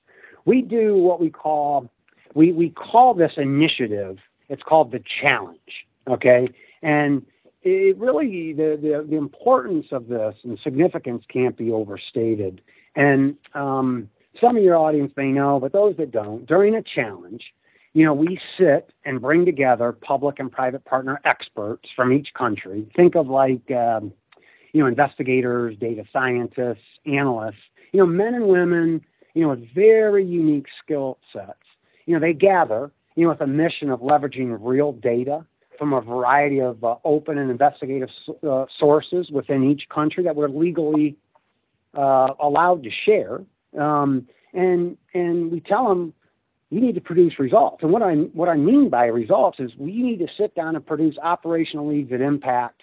We 0.45 0.62
do 0.62 0.97
what 0.97 1.21
we 1.21 1.31
call 1.31 1.89
we, 2.35 2.53
we 2.53 2.71
call 2.71 3.15
this 3.15 3.33
initiative, 3.37 4.19
it's 4.49 4.62
called 4.62 4.93
the 4.93 5.03
challenge. 5.21 5.87
Okay. 6.09 6.49
And 6.83 7.25
it 7.62 7.97
really, 7.99 8.53
the, 8.53 8.79
the, 8.81 9.07
the 9.09 9.17
importance 9.17 9.87
of 9.93 10.09
this 10.09 10.35
and 10.43 10.59
significance 10.62 11.25
can't 11.33 11.57
be 11.57 11.71
overstated. 11.71 12.61
And 12.97 13.37
um, 13.55 14.09
some 14.41 14.57
of 14.57 14.62
your 14.62 14.77
audience 14.77 15.12
may 15.17 15.29
know, 15.29 15.61
but 15.61 15.73
those 15.73 15.97
that 15.99 16.11
don't, 16.11 16.47
during 16.47 16.75
a 16.75 16.83
challenge, 16.83 17.43
you 17.95 18.05
know, 18.05 18.15
we 18.15 18.41
sit 18.59 18.91
and 19.05 19.21
bring 19.21 19.45
together 19.45 19.93
public 19.93 20.39
and 20.39 20.51
private 20.51 20.85
partner 20.85 21.21
experts 21.25 21.89
from 21.95 22.12
each 22.12 22.29
country. 22.37 22.91
Think 22.97 23.15
of 23.15 23.29
like, 23.29 23.71
um, 23.71 24.12
you 24.73 24.81
know, 24.81 24.87
investigators, 24.87 25.77
data 25.79 26.05
scientists, 26.12 26.83
analysts, 27.07 27.57
you 27.93 28.01
know, 28.01 28.07
men 28.07 28.35
and 28.35 28.47
women, 28.47 29.03
you 29.35 29.43
know, 29.43 29.51
with 29.51 29.75
very 29.75 30.25
unique 30.25 30.67
skill 30.83 31.19
sets 31.33 31.62
you 32.06 32.14
know, 32.14 32.21
they 32.21 32.32
gather, 32.32 32.90
you 33.14 33.25
know, 33.25 33.30
with 33.30 33.40
a 33.40 33.47
mission 33.47 33.90
of 33.90 34.00
leveraging 34.00 34.56
real 34.61 34.92
data 34.92 35.44
from 35.78 35.92
a 35.92 36.00
variety 36.00 36.61
of 36.61 36.82
uh, 36.85 36.97
open 37.04 37.38
and 37.38 37.50
investigative 37.50 38.09
uh, 38.49 38.66
sources 38.78 39.30
within 39.30 39.68
each 39.71 39.88
country 39.88 40.25
that 40.25 40.37
we're 40.37 40.49
legally 40.49 41.16
uh, 41.97 42.28
allowed 42.40 42.82
to 42.85 42.90
share. 43.04 43.40
Um, 43.78 44.28
and 44.52 44.97
and 45.14 45.50
we 45.50 45.61
tell 45.61 45.88
them 45.88 46.12
you 46.71 46.80
need 46.80 46.94
to 46.94 47.00
produce 47.00 47.38
results. 47.38 47.82
And 47.82 47.92
what 47.92 48.02
I 48.02 48.14
what 48.14 48.49
I 48.49 48.56
mean 48.56 48.88
by 48.88 49.06
results 49.06 49.61
is 49.61 49.73
we 49.76 50.02
need 50.02 50.18
to 50.18 50.28
sit 50.38 50.54
down 50.54 50.76
and 50.76 50.87
produce 50.87 51.16
operational 51.23 51.88
leads 51.88 52.11
that 52.11 52.21
impact 52.21 52.82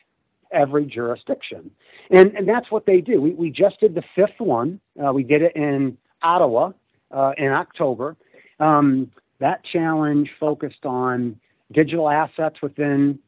every 0.51 0.85
jurisdiction. 0.85 1.71
And 2.11 2.35
and 2.35 2.47
that's 2.47 2.71
what 2.71 2.85
they 2.85 3.01
do. 3.01 3.21
We 3.21 3.31
we 3.31 3.49
just 3.49 3.79
did 3.79 3.95
the 3.95 4.03
fifth 4.15 4.39
one. 4.39 4.79
Uh, 5.01 5.11
we 5.13 5.23
did 5.23 5.41
it 5.41 5.55
in 5.55 5.97
Ottawa 6.21 6.71
uh, 7.11 7.31
in 7.37 7.47
October. 7.47 8.15
Um, 8.59 9.11
that 9.39 9.61
challenge 9.71 10.29
focused 10.39 10.85
on 10.85 11.39
digital 11.71 12.09
assets 12.09 12.57
within 12.61 13.19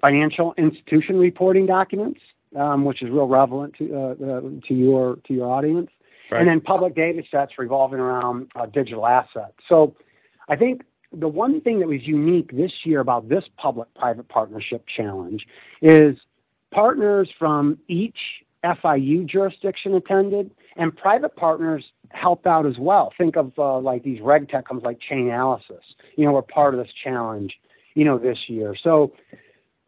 financial 0.00 0.54
institution 0.56 1.18
reporting 1.18 1.66
documents, 1.66 2.20
um, 2.56 2.84
which 2.84 3.02
is 3.02 3.10
real 3.10 3.28
relevant 3.28 3.74
to 3.78 3.94
uh, 3.94 3.98
uh, 3.98 4.40
to 4.66 4.74
your 4.74 5.16
to 5.26 5.34
your 5.34 5.52
audience, 5.52 5.90
right. 6.30 6.40
and 6.40 6.48
then 6.48 6.60
public 6.60 6.94
data 6.94 7.22
sets 7.30 7.52
revolving 7.58 8.00
around 8.00 8.50
uh, 8.56 8.66
digital 8.66 9.06
assets. 9.06 9.54
So, 9.68 9.94
I 10.48 10.56
think 10.56 10.82
the 11.12 11.28
one 11.28 11.60
thing 11.60 11.80
that 11.80 11.88
was 11.88 12.02
unique 12.02 12.56
this 12.56 12.72
year 12.84 13.00
about 13.00 13.28
this 13.28 13.44
public-private 13.56 14.28
partnership 14.28 14.84
challenge 14.94 15.46
is 15.80 16.16
partners 16.70 17.30
from 17.38 17.78
each 17.88 18.18
FIU 18.64 19.26
jurisdiction 19.26 19.94
attended, 19.94 20.50
and 20.78 20.96
private 20.96 21.36
partners 21.36 21.84
helped 22.10 22.46
out 22.46 22.64
as 22.64 22.78
well. 22.78 23.12
Think 23.18 23.36
of 23.36 23.52
uh, 23.58 23.78
like 23.80 24.04
these 24.04 24.20
reg 24.22 24.48
tech 24.48 24.66
companies 24.66 24.86
like 24.86 24.98
Chainalysis, 25.10 25.82
you 26.16 26.24
know, 26.24 26.32
were 26.32 26.42
part 26.42 26.72
of 26.72 26.80
this 26.80 26.92
challenge, 27.04 27.54
you 27.94 28.04
know, 28.04 28.16
this 28.16 28.38
year. 28.46 28.74
So 28.82 29.12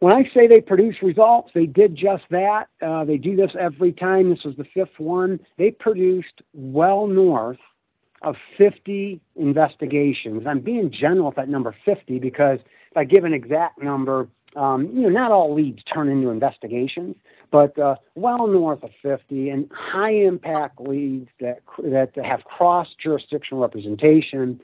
when 0.00 0.14
I 0.14 0.24
say 0.34 0.46
they 0.46 0.60
produce 0.60 0.96
results, 1.02 1.50
they 1.54 1.66
did 1.66 1.94
just 1.96 2.24
that. 2.30 2.66
Uh, 2.82 3.04
they 3.04 3.16
do 3.16 3.36
this 3.36 3.52
every 3.58 3.92
time. 3.92 4.30
This 4.30 4.44
was 4.44 4.56
the 4.56 4.66
fifth 4.74 4.98
one. 4.98 5.40
They 5.56 5.70
produced 5.70 6.42
well 6.52 7.06
north 7.06 7.58
of 8.22 8.36
50 8.58 9.20
investigations. 9.36 10.42
I'm 10.46 10.60
being 10.60 10.90
general 10.90 11.26
with 11.26 11.36
that 11.36 11.48
number 11.48 11.74
50 11.84 12.18
because 12.18 12.58
if 12.90 12.96
I 12.96 13.04
give 13.04 13.24
an 13.24 13.32
exact 13.32 13.82
number, 13.82 14.28
um, 14.56 14.90
you 14.92 15.02
know, 15.02 15.08
not 15.08 15.30
all 15.30 15.54
leads 15.54 15.82
turn 15.84 16.08
into 16.08 16.28
investigations, 16.28 17.16
but 17.50 17.78
uh, 17.78 17.96
well 18.14 18.46
north 18.46 18.82
of 18.82 18.90
50 19.02 19.50
and 19.50 19.70
high 19.72 20.12
impact 20.12 20.80
leads 20.80 21.28
that 21.40 21.60
that 21.82 22.12
have 22.22 22.44
cross 22.44 22.88
jurisdictional 23.02 23.60
representation. 23.62 24.60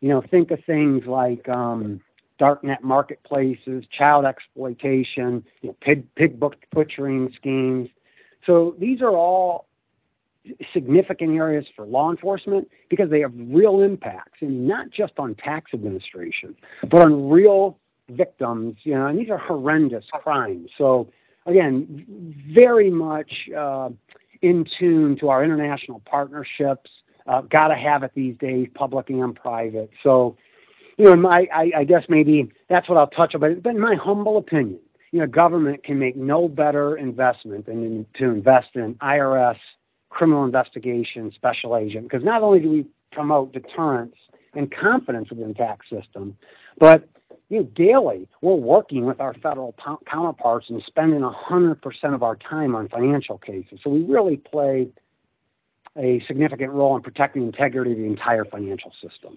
You 0.00 0.08
know, 0.08 0.22
think 0.30 0.50
of 0.50 0.64
things 0.64 1.04
like 1.06 1.48
um, 1.48 2.00
darknet 2.40 2.82
marketplaces, 2.82 3.84
child 3.96 4.24
exploitation, 4.24 5.44
you 5.60 5.68
know, 5.68 5.76
pig 5.80 6.06
pig 6.14 6.40
butchering 6.72 7.32
schemes. 7.36 7.88
So 8.46 8.74
these 8.78 9.02
are 9.02 9.10
all 9.10 9.66
significant 10.72 11.36
areas 11.36 11.66
for 11.76 11.84
law 11.84 12.10
enforcement 12.10 12.68
because 12.88 13.10
they 13.10 13.20
have 13.20 13.32
real 13.36 13.80
impacts 13.80 14.38
and 14.40 14.66
not 14.66 14.90
just 14.90 15.12
on 15.18 15.34
tax 15.34 15.72
administration, 15.74 16.56
but 16.90 17.02
on 17.02 17.28
real 17.28 17.78
victims, 18.08 18.76
you 18.82 18.94
know, 18.94 19.06
and 19.06 19.18
these 19.18 19.30
are 19.30 19.38
horrendous 19.38 20.04
crimes. 20.12 20.70
So 20.76 21.10
again, 21.46 22.06
very 22.52 22.90
much 22.90 23.30
uh, 23.56 23.90
in 24.42 24.66
tune 24.78 25.16
to 25.20 25.28
our 25.28 25.44
international 25.44 26.00
partnerships. 26.04 26.90
Uh, 27.26 27.42
Got 27.42 27.68
to 27.68 27.76
have 27.76 28.02
it 28.02 28.12
these 28.14 28.36
days, 28.38 28.68
public 28.74 29.10
and 29.10 29.34
private. 29.34 29.90
So, 30.02 30.36
you 30.96 31.04
know, 31.04 31.16
my, 31.16 31.46
I, 31.54 31.70
I 31.78 31.84
guess 31.84 32.02
maybe 32.08 32.50
that's 32.68 32.88
what 32.88 32.98
I'll 32.98 33.06
touch 33.06 33.34
on. 33.34 33.40
But 33.40 33.70
in 33.70 33.80
my 33.80 33.94
humble 33.94 34.36
opinion, 34.38 34.80
you 35.12 35.20
know, 35.20 35.26
government 35.26 35.84
can 35.84 35.98
make 35.98 36.16
no 36.16 36.48
better 36.48 36.96
investment 36.96 37.66
than 37.66 37.84
in, 37.84 38.06
to 38.18 38.24
invest 38.26 38.68
in 38.74 38.94
IRS 38.96 39.56
criminal 40.08 40.44
investigation 40.44 41.32
special 41.34 41.76
agent 41.76 42.04
because 42.04 42.24
not 42.24 42.42
only 42.42 42.60
do 42.60 42.68
we 42.70 42.86
promote 43.12 43.52
deterrence 43.52 44.14
and 44.54 44.72
confidence 44.74 45.30
within 45.30 45.48
the 45.48 45.54
tax 45.54 45.86
system, 45.88 46.36
but 46.78 47.08
you 47.50 47.58
know, 47.58 47.62
daily 47.74 48.28
we're 48.40 48.54
working 48.54 49.04
with 49.04 49.20
our 49.20 49.34
federal 49.34 49.74
counterparts 50.10 50.70
and 50.70 50.82
spending 50.86 51.20
100% 51.20 52.14
of 52.14 52.22
our 52.22 52.36
time 52.36 52.74
on 52.74 52.88
financial 52.88 53.36
cases. 53.36 53.80
So 53.84 53.90
we 53.90 54.02
really 54.04 54.36
play 54.36 54.88
a 55.98 56.22
significant 56.26 56.72
role 56.72 56.96
in 56.96 57.02
protecting 57.02 57.42
the 57.42 57.48
integrity 57.48 57.92
of 57.92 57.98
the 57.98 58.04
entire 58.04 58.44
financial 58.44 58.92
system. 59.02 59.36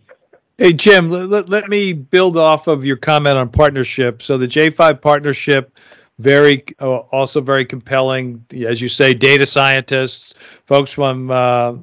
Hey, 0.60 0.72
Jim, 0.72 1.10
let, 1.10 1.50
let 1.50 1.68
me 1.68 1.94
build 1.94 2.38
off 2.38 2.68
of 2.68 2.86
your 2.86 2.96
comment 2.96 3.38
on 3.38 3.50
partnership. 3.50 4.22
So 4.22 4.38
the 4.38 4.48
J5 4.48 5.02
partnership 5.02 5.76
very 6.20 6.64
uh, 6.80 6.98
also 7.12 7.42
very 7.42 7.66
compelling 7.66 8.46
as 8.68 8.80
you 8.80 8.88
say 8.88 9.16
data 9.16 9.48
scientists 9.48 10.36
folks 10.68 10.92
from 10.92 11.32
uh, 11.32 11.74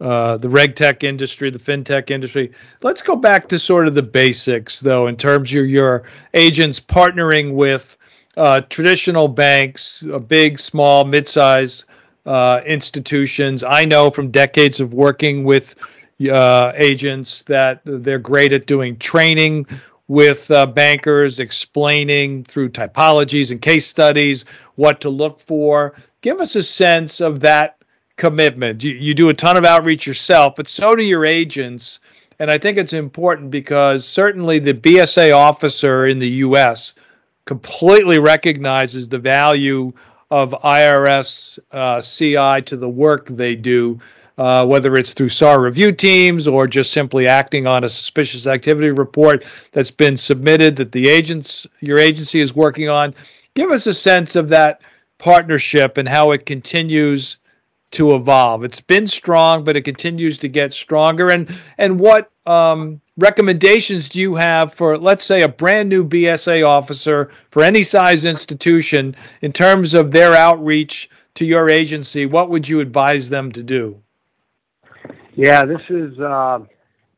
uh, 0.00 0.36
the 0.36 0.48
reg 0.48 0.74
tech 0.74 1.04
industry 1.04 1.50
the 1.50 1.58
fintech 1.58 2.10
industry 2.10 2.50
let's 2.82 3.02
go 3.02 3.14
back 3.14 3.48
to 3.48 3.58
sort 3.58 3.86
of 3.86 3.94
the 3.94 4.02
basics 4.02 4.80
though 4.80 5.06
in 5.06 5.16
terms 5.16 5.52
of 5.52 5.66
your 5.66 6.04
agents 6.34 6.80
partnering 6.80 7.54
with 7.54 7.96
uh, 8.36 8.60
traditional 8.62 9.28
banks 9.28 10.02
uh, 10.12 10.18
big 10.18 10.58
small 10.58 11.04
mid-sized 11.04 11.84
uh, 12.26 12.60
institutions 12.66 13.62
i 13.64 13.84
know 13.84 14.10
from 14.10 14.30
decades 14.30 14.80
of 14.80 14.94
working 14.94 15.44
with 15.44 15.74
agents 16.20 17.42
that 17.42 17.80
they're 17.84 18.18
great 18.18 18.52
at 18.52 18.66
doing 18.66 18.96
training 18.98 19.66
with 20.10 20.50
uh, 20.50 20.66
bankers 20.66 21.38
explaining 21.38 22.42
through 22.42 22.68
typologies 22.68 23.52
and 23.52 23.62
case 23.62 23.86
studies 23.86 24.44
what 24.74 25.00
to 25.00 25.08
look 25.08 25.38
for. 25.38 25.94
Give 26.20 26.40
us 26.40 26.56
a 26.56 26.64
sense 26.64 27.20
of 27.20 27.38
that 27.40 27.79
commitment. 28.20 28.84
You, 28.84 28.92
you 28.92 29.14
do 29.14 29.30
a 29.30 29.34
ton 29.34 29.56
of 29.56 29.64
outreach 29.64 30.06
yourself, 30.06 30.54
but 30.54 30.68
so 30.68 30.94
do 30.94 31.02
your 31.02 31.24
agents. 31.24 31.98
And 32.38 32.50
I 32.50 32.58
think 32.58 32.78
it's 32.78 32.92
important 32.92 33.50
because 33.50 34.06
certainly 34.06 34.58
the 34.58 34.74
BSA 34.74 35.34
officer 35.34 36.06
in 36.06 36.18
the 36.18 36.28
U.S. 36.44 36.94
completely 37.46 38.18
recognizes 38.18 39.08
the 39.08 39.18
value 39.18 39.92
of 40.30 40.50
IRS 40.62 41.58
uh, 41.72 42.00
CI 42.00 42.62
to 42.66 42.76
the 42.76 42.88
work 42.88 43.26
they 43.26 43.56
do 43.56 43.98
uh, 44.38 44.64
whether 44.64 44.96
it's 44.96 45.12
through 45.12 45.28
SAR 45.28 45.60
review 45.60 45.92
teams 45.92 46.48
or 46.48 46.66
just 46.66 46.92
simply 46.92 47.28
acting 47.28 47.66
on 47.66 47.84
a 47.84 47.88
suspicious 47.90 48.46
activity 48.46 48.90
report 48.90 49.44
that's 49.72 49.90
been 49.90 50.16
submitted 50.16 50.76
that 50.76 50.92
the 50.92 51.08
agents 51.08 51.66
your 51.80 51.98
agency 51.98 52.40
is 52.40 52.54
working 52.54 52.88
on. 52.88 53.14
Give 53.52 53.70
us 53.70 53.86
a 53.86 53.92
sense 53.92 54.36
of 54.36 54.48
that 54.48 54.80
partnership 55.18 55.98
and 55.98 56.08
how 56.08 56.30
it 56.30 56.46
continues 56.46 57.36
to 57.92 58.14
evolve. 58.14 58.64
It's 58.64 58.80
been 58.80 59.06
strong, 59.06 59.64
but 59.64 59.76
it 59.76 59.82
continues 59.82 60.38
to 60.38 60.48
get 60.48 60.72
stronger. 60.72 61.30
And 61.30 61.48
and 61.78 61.98
what 61.98 62.30
um, 62.46 63.00
recommendations 63.16 64.08
do 64.08 64.20
you 64.20 64.34
have 64.36 64.74
for, 64.74 64.96
let's 64.98 65.24
say, 65.24 65.42
a 65.42 65.48
brand 65.48 65.88
new 65.88 66.04
BSA 66.04 66.66
officer 66.66 67.30
for 67.50 67.62
any 67.62 67.82
size 67.82 68.24
institution 68.24 69.14
in 69.42 69.52
terms 69.52 69.94
of 69.94 70.12
their 70.12 70.34
outreach 70.34 71.10
to 71.34 71.44
your 71.44 71.68
agency? 71.68 72.26
What 72.26 72.50
would 72.50 72.68
you 72.68 72.80
advise 72.80 73.28
them 73.28 73.52
to 73.52 73.62
do? 73.62 74.00
Yeah, 75.34 75.64
this 75.64 75.82
is 75.88 76.18
uh, 76.18 76.60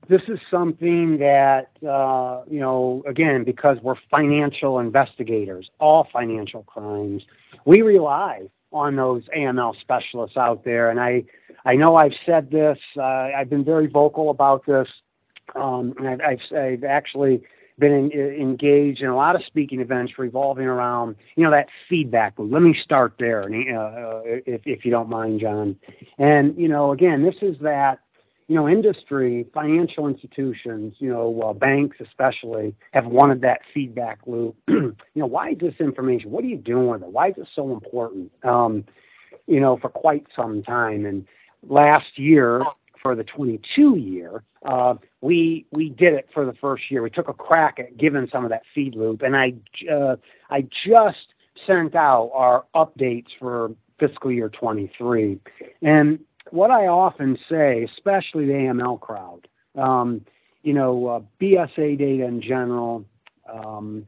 this 0.09 0.23
is 0.29 0.39
something 0.51 1.19
that 1.19 1.71
uh, 1.87 2.43
you 2.51 2.61
know. 2.61 3.03
Again, 3.07 3.45
because 3.45 3.79
we're 3.83 3.97
financial 4.11 4.79
investigators, 4.79 5.71
all 5.79 6.09
financial 6.13 6.63
crimes, 6.63 7.23
we 7.65 7.83
rely 7.83 8.49
on 8.73 8.97
those 8.97 9.23
AML 9.37 9.75
specialists 9.81 10.37
out 10.37 10.65
there. 10.65 10.91
And 10.91 11.01
I, 11.01 11.25
I 11.65 11.75
know 11.75 11.97
I've 11.97 12.15
said 12.27 12.51
this. 12.51 12.79
Uh, 12.97 13.03
I've 13.03 13.51
been 13.51 13.65
very 13.65 13.87
vocal 13.87 14.31
about 14.31 14.67
this, 14.67 14.89
um, 15.55 15.95
and 15.99 16.09
I've, 16.09 16.21
I've, 16.21 16.57
I've 16.57 16.85
actually 16.85 17.43
been 17.79 17.93
in, 17.93 18.13
engaged 18.13 19.01
in 19.01 19.09
a 19.09 19.17
lot 19.17 19.37
of 19.37 19.43
speaking 19.47 19.81
events 19.81 20.13
revolving 20.19 20.67
around, 20.67 21.17
you 21.37 21.45
know, 21.45 21.51
that 21.51 21.69
feedback. 21.89 22.35
Let 22.37 22.63
me 22.63 22.77
start 22.83 23.15
there, 23.19 23.45
uh, 23.45 24.21
if, 24.25 24.63
if 24.65 24.85
you 24.85 24.91
don't 24.91 25.09
mind, 25.09 25.41
John. 25.41 25.77
And, 26.19 26.57
you 26.59 26.69
know, 26.69 26.93
again, 26.93 27.23
this 27.23 27.37
is 27.43 27.57
that, 27.61 28.01
you 28.49 28.57
know, 28.57 28.69
industry, 28.69 29.47
financial 29.55 30.09
institutions, 30.09 30.95
you 30.99 31.09
know, 31.09 31.41
uh, 31.43 31.53
banks 31.53 31.99
especially, 32.01 32.75
have 32.93 33.07
wanted 33.07 33.41
that 33.43 33.61
feedback 33.73 34.19
loop. 34.27 34.57
you 34.69 34.95
know, 35.15 35.27
why 35.27 35.51
is 35.51 35.59
this 35.59 35.75
information? 35.81 36.31
What 36.31 36.45
are 36.45 36.49
you 36.49 36.57
doing 36.57 36.89
with 36.89 37.03
it? 37.03 37.09
Why 37.09 37.29
is 37.29 37.35
it 37.39 37.49
so 37.55 37.73
important? 37.73 38.33
Um, 38.45 38.85
you 39.47 39.61
know, 39.61 39.77
for 39.77 39.89
quite 39.89 40.27
some 40.37 40.63
time. 40.63 41.07
And 41.07 41.27
last 41.69 42.17
year, 42.19 42.61
for 43.01 43.17
the 43.17 43.25
22 43.25 43.97
year, 43.97 44.43
uh, 44.65 44.95
we 45.21 45.67
we 45.73 45.89
did 45.89 46.15
it 46.15 46.29
for 46.33 46.45
the 46.45 46.55
first 46.55 46.85
year. 46.91 47.03
We 47.03 47.11
took 47.11 47.29
a 47.29 47.33
crack 47.33 47.79
at 47.79 47.97
giving 47.97 48.29
some 48.31 48.45
of 48.45 48.51
that 48.51 48.63
feed 48.75 48.95
loop, 48.95 49.23
and 49.23 49.37
I 49.37 49.55
uh, 49.93 50.17
I 50.51 50.63
just 50.87 51.27
sent 51.67 51.95
out 51.95 52.31
our 52.33 52.65
updates 52.75 53.29
for 53.39 53.73
fiscal 53.99 54.33
year 54.33 54.49
23. 54.49 55.39
And 55.83 56.19
what 56.51 56.71
I 56.71 56.87
often 56.87 57.39
say, 57.49 57.85
especially 57.85 58.47
the 58.47 58.53
AML 58.53 59.01
crowd, 59.01 59.49
um, 59.77 60.25
you 60.63 60.73
know, 60.73 61.07
uh, 61.07 61.21
BSA 61.41 61.99
data 61.99 62.25
in 62.25 62.41
general, 62.41 63.05
um, 63.53 64.07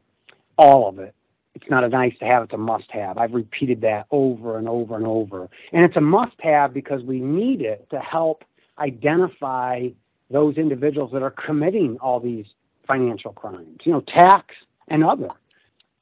all 0.57 0.87
of 0.87 0.99
it. 0.99 1.13
It's 1.53 1.69
not 1.69 1.83
a 1.85 1.89
nice 1.89 2.13
to 2.19 2.25
have, 2.25 2.43
it's 2.43 2.53
a 2.53 2.57
must 2.57 2.91
have. 2.91 3.17
I've 3.17 3.33
repeated 3.33 3.81
that 3.81 4.07
over 4.11 4.57
and 4.57 4.67
over 4.67 4.95
and 4.95 5.07
over. 5.07 5.49
And 5.71 5.85
it's 5.85 5.95
a 5.95 6.01
must 6.01 6.35
have 6.41 6.73
because 6.73 7.01
we 7.03 7.19
need 7.19 7.61
it 7.61 7.87
to 7.91 7.99
help 7.99 8.43
identify 8.77 9.87
those 10.29 10.57
individuals 10.57 11.11
that 11.13 11.21
are 11.21 11.31
committing 11.31 11.97
all 12.01 12.19
these 12.19 12.45
financial 12.87 13.31
crimes, 13.31 13.79
you 13.83 13.93
know, 13.93 14.01
tax 14.01 14.53
and 14.89 15.03
other. 15.03 15.29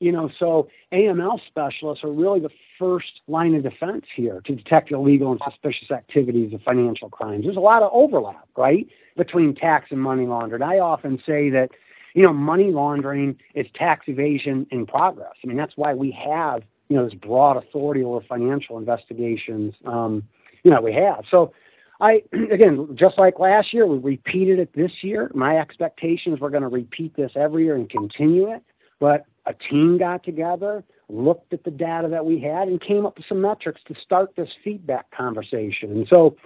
You 0.04 0.12
know, 0.12 0.30
so 0.38 0.68
AML 0.92 1.40
specialists 1.48 2.04
are 2.04 2.12
really 2.12 2.42
the 2.42 2.50
first 2.78 3.22
line 3.30 3.56
of 3.56 3.64
defense 3.64 4.04
here 4.14 4.42
to 4.46 4.54
detect 4.54 4.92
illegal 4.92 5.32
and 5.32 5.40
suspicious 5.50 5.92
activities 5.92 6.54
of 6.54 6.62
financial 6.62 7.10
crimes. 7.10 7.46
There's 7.46 7.56
a 7.56 7.62
lot 7.62 7.84
of 7.84 7.90
overlap, 7.94 8.46
right, 8.58 8.86
between 9.16 9.56
tax 9.56 9.92
and 9.92 10.02
money 10.02 10.28
laundering. 10.28 10.62
I 10.62 10.80
often 10.80 11.20
say 11.26 11.50
that, 11.52 11.70
you 12.16 12.26
know, 12.26 12.34
money 12.34 12.72
laundering 12.72 13.38
is 13.56 13.66
tax 13.76 14.08
evasion 14.10 14.68
in 14.72 14.86
progress. 14.86 15.36
I 15.42 15.48
mean, 15.48 15.56
that's 15.56 15.78
why 15.78 15.94
we 15.94 16.12
have, 16.12 16.64
you 16.90 16.98
know, 16.98 17.06
this 17.06 17.14
broad 17.14 17.56
authority 17.56 18.04
over 18.04 18.20
financial 18.28 18.78
investigations, 18.78 19.74
um, 19.86 20.22
you 20.66 20.72
know, 20.72 20.82
we 20.82 20.92
have. 20.92 21.24
So 21.32 21.54
I 22.02 22.24
again, 22.52 22.90
just 23.00 23.18
like 23.18 23.40
last 23.40 23.74
year, 23.74 23.88
we 23.88 24.00
repeated 24.00 24.60
it 24.60 24.74
this 24.76 24.92
year. 25.02 25.32
My 25.34 25.56
expectation 25.60 26.34
is 26.34 26.42
we're 26.42 26.50
going 26.50 26.64
to 26.64 26.68
repeat 26.68 27.16
this 27.16 27.32
every 27.38 27.64
year 27.64 27.76
and 27.76 27.90
continue 27.90 28.52
it. 28.52 28.64
But 29.04 29.26
a 29.46 29.54
team 29.54 29.98
got 29.98 30.24
together, 30.24 30.82
looked 31.10 31.52
at 31.52 31.66
the 31.66 31.72
data 31.72 32.08
that 32.08 32.26
we 32.26 32.40
had, 32.40 32.70
and 32.70 32.80
came 32.80 33.06
up 33.06 33.18
with 33.18 33.26
some 33.28 33.42
metrics 33.42 33.82
to 33.86 33.94
start 34.02 34.34
this 34.38 34.48
feedback 34.64 35.12
conversation. 35.12 35.92
And 35.92 36.08
so, 36.08 36.38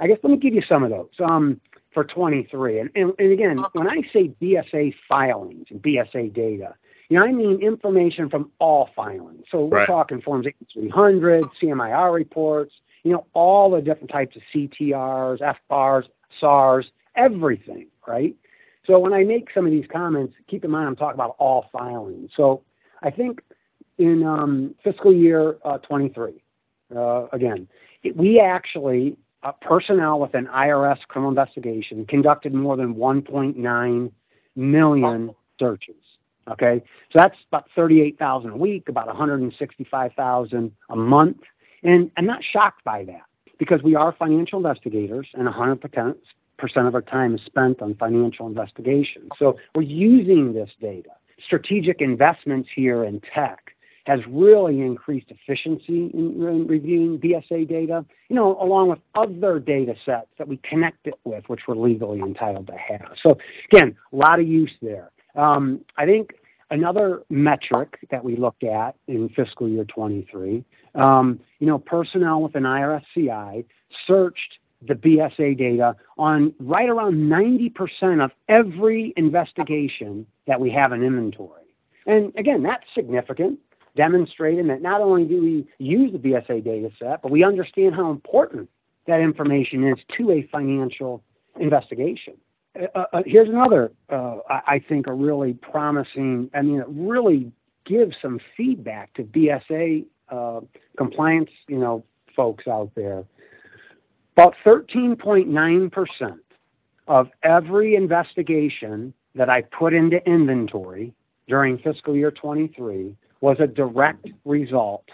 I 0.00 0.06
guess 0.06 0.16
let 0.22 0.30
me 0.30 0.38
give 0.38 0.54
you 0.54 0.62
some 0.66 0.82
of 0.82 0.88
those 0.88 1.10
um, 1.22 1.60
for 1.92 2.04
23. 2.04 2.80
And, 2.80 2.90
and, 2.94 3.12
and 3.18 3.30
again, 3.30 3.58
when 3.74 3.86
I 3.86 4.00
say 4.10 4.32
BSA 4.40 4.94
filings 5.06 5.66
and 5.68 5.82
BSA 5.82 6.32
data, 6.32 6.76
you 7.10 7.18
know, 7.18 7.26
I 7.26 7.30
mean 7.30 7.60
information 7.60 8.30
from 8.30 8.52
all 8.58 8.88
filings. 8.96 9.44
So 9.50 9.66
we're 9.66 9.80
right. 9.80 9.86
talking 9.86 10.22
Forms 10.22 10.46
8300, 10.46 11.44
CMIR 11.62 12.14
reports, 12.14 12.72
you 13.04 13.12
know, 13.12 13.26
all 13.34 13.70
the 13.70 13.82
different 13.82 14.10
types 14.10 14.34
of 14.34 14.40
CTRs, 14.54 15.40
FBARs, 15.70 16.04
SARs, 16.40 16.86
everything, 17.14 17.88
right? 18.06 18.34
So 18.88 18.98
when 18.98 19.12
I 19.12 19.22
make 19.22 19.48
some 19.54 19.66
of 19.66 19.70
these 19.70 19.84
comments, 19.92 20.34
keep 20.48 20.64
in 20.64 20.70
mind 20.70 20.88
I'm 20.88 20.96
talking 20.96 21.14
about 21.14 21.36
all 21.38 21.66
filings. 21.70 22.30
So 22.34 22.62
I 23.02 23.10
think 23.10 23.42
in 23.98 24.24
um, 24.24 24.74
fiscal 24.82 25.12
year 25.12 25.58
uh, 25.64 25.78
23, 25.78 26.42
uh, 26.96 27.26
again, 27.30 27.68
it, 28.02 28.16
we 28.16 28.40
actually, 28.40 29.16
uh, 29.42 29.52
personnel 29.60 30.18
with 30.18 30.34
an 30.34 30.46
IRS 30.46 30.98
criminal 31.06 31.30
investigation 31.30 32.06
conducted 32.06 32.54
more 32.54 32.76
than 32.76 32.94
1.9 32.94 34.12
million 34.56 35.34
searches. 35.58 35.94
Okay, 36.50 36.82
so 37.12 37.18
that's 37.20 37.36
about 37.48 37.66
38,000 37.76 38.50
a 38.50 38.56
week, 38.56 38.88
about 38.88 39.06
165,000 39.06 40.72
a 40.88 40.96
month. 40.96 41.36
And 41.82 42.10
I'm 42.16 42.24
not 42.24 42.40
shocked 42.42 42.82
by 42.84 43.04
that 43.04 43.20
because 43.58 43.82
we 43.82 43.94
are 43.96 44.14
financial 44.18 44.56
investigators 44.56 45.26
and 45.34 45.46
100% 45.46 46.14
of 46.60 46.94
our 46.94 47.02
time 47.02 47.34
is 47.34 47.40
spent 47.46 47.80
on 47.82 47.94
financial 47.94 48.46
investigations. 48.46 49.30
So 49.38 49.56
we're 49.74 49.82
using 49.82 50.52
this 50.52 50.70
data. 50.80 51.10
Strategic 51.44 52.00
investments 52.00 52.68
here 52.74 53.04
in 53.04 53.20
tech 53.34 53.72
has 54.08 54.20
really 54.26 54.80
increased 54.80 55.26
efficiency 55.30 56.10
in, 56.14 56.42
in, 56.42 56.66
reviewing 56.66 57.18
BSA 57.18 57.68
data, 57.68 58.06
you 58.30 58.36
know, 58.36 58.58
along 58.60 58.88
with 58.88 58.98
other 59.14 59.58
data 59.58 59.94
sets 60.04 60.28
that 60.38 60.48
we 60.48 60.58
connect 60.68 61.06
it 61.06 61.18
with, 61.24 61.44
which 61.48 61.60
we're 61.68 61.76
legally 61.76 62.20
entitled 62.20 62.66
to 62.68 62.72
have. 62.72 63.12
So 63.22 63.36
again, 63.70 63.94
a 64.12 64.16
lot 64.16 64.40
of 64.40 64.48
use 64.48 64.72
there. 64.80 65.10
Um, 65.36 65.84
I 65.98 66.06
think 66.06 66.30
another 66.70 67.22
metric 67.28 67.98
that 68.10 68.24
we 68.24 68.36
looked 68.36 68.64
at 68.64 68.96
in 69.06 69.28
fiscal 69.28 69.68
year 69.68 69.84
23, 69.84 70.64
um, 70.94 71.40
you 71.58 71.66
know, 71.66 71.78
personnel 71.78 72.40
with 72.40 72.54
an 72.54 72.62
IRSCI 72.62 73.66
searched 74.06 74.57
the 74.86 74.94
BSA 74.94 75.58
data 75.58 75.96
on 76.16 76.54
right 76.60 76.88
around 76.88 77.14
90% 77.14 78.24
of 78.24 78.30
every 78.48 79.12
investigation 79.16 80.26
that 80.46 80.60
we 80.60 80.70
have 80.70 80.92
in 80.92 81.02
inventory. 81.02 81.62
And 82.06 82.32
again, 82.36 82.62
that's 82.62 82.84
significant, 82.94 83.58
demonstrating 83.96 84.68
that 84.68 84.80
not 84.80 85.00
only 85.00 85.24
do 85.24 85.42
we 85.42 85.66
use 85.78 86.12
the 86.12 86.18
BSA 86.18 86.64
data 86.64 86.90
set, 86.98 87.22
but 87.22 87.30
we 87.30 87.44
understand 87.44 87.94
how 87.94 88.10
important 88.10 88.68
that 89.06 89.20
information 89.20 89.86
is 89.86 89.98
to 90.16 90.30
a 90.30 90.48
financial 90.52 91.22
investigation. 91.58 92.34
Uh, 92.78 93.04
uh, 93.12 93.22
here's 93.26 93.48
another, 93.48 93.90
uh, 94.10 94.36
I, 94.48 94.60
I, 94.66 94.84
think, 94.88 95.06
a 95.06 95.12
really 95.12 95.54
promising, 95.54 96.50
I 96.54 96.62
mean, 96.62 96.80
it 96.80 96.86
really 96.88 97.50
gives 97.84 98.14
some 98.22 98.38
feedback 98.56 99.14
to 99.14 99.24
BSA 99.24 100.04
uh, 100.28 100.60
compliance, 100.96 101.50
you 101.66 101.78
know, 101.78 102.04
folks 102.36 102.68
out 102.68 102.92
there. 102.94 103.24
About 104.38 104.54
13.9% 104.64 106.38
of 107.08 107.28
every 107.42 107.96
investigation 107.96 109.12
that 109.34 109.50
I 109.50 109.62
put 109.62 109.92
into 109.92 110.24
inventory 110.30 111.12
during 111.48 111.76
fiscal 111.78 112.14
year 112.14 112.30
23 112.30 113.16
was 113.40 113.56
a 113.58 113.66
direct 113.66 114.28
result 114.44 115.06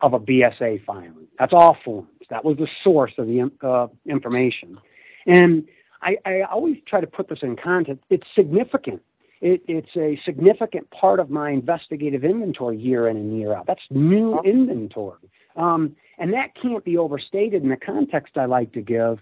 of 0.00 0.12
a 0.14 0.20
BSA 0.20 0.84
filing. 0.84 1.26
That's 1.40 1.52
all 1.52 1.76
forms. 1.84 2.08
That 2.30 2.44
was 2.44 2.56
the 2.58 2.68
source 2.84 3.10
of 3.18 3.26
the 3.26 3.50
uh, 3.66 3.88
information. 4.06 4.78
And 5.26 5.66
I, 6.00 6.18
I 6.24 6.42
always 6.42 6.76
try 6.86 7.00
to 7.00 7.08
put 7.08 7.28
this 7.28 7.40
in 7.42 7.56
context. 7.56 8.04
It's 8.10 8.28
significant. 8.32 9.02
It, 9.40 9.62
it's 9.68 9.96
a 9.96 10.20
significant 10.24 10.90
part 10.90 11.20
of 11.20 11.30
my 11.30 11.50
investigative 11.50 12.24
inventory 12.24 12.78
year 12.78 13.08
in 13.08 13.16
and 13.16 13.38
year 13.38 13.54
out. 13.54 13.66
That's 13.66 13.82
new 13.90 14.40
inventory. 14.44 15.30
Um, 15.56 15.96
and 16.18 16.32
that 16.32 16.54
can't 16.60 16.84
be 16.84 16.96
overstated 16.96 17.62
in 17.62 17.68
the 17.68 17.76
context 17.76 18.36
I 18.36 18.46
like 18.46 18.72
to 18.72 18.80
give. 18.80 19.18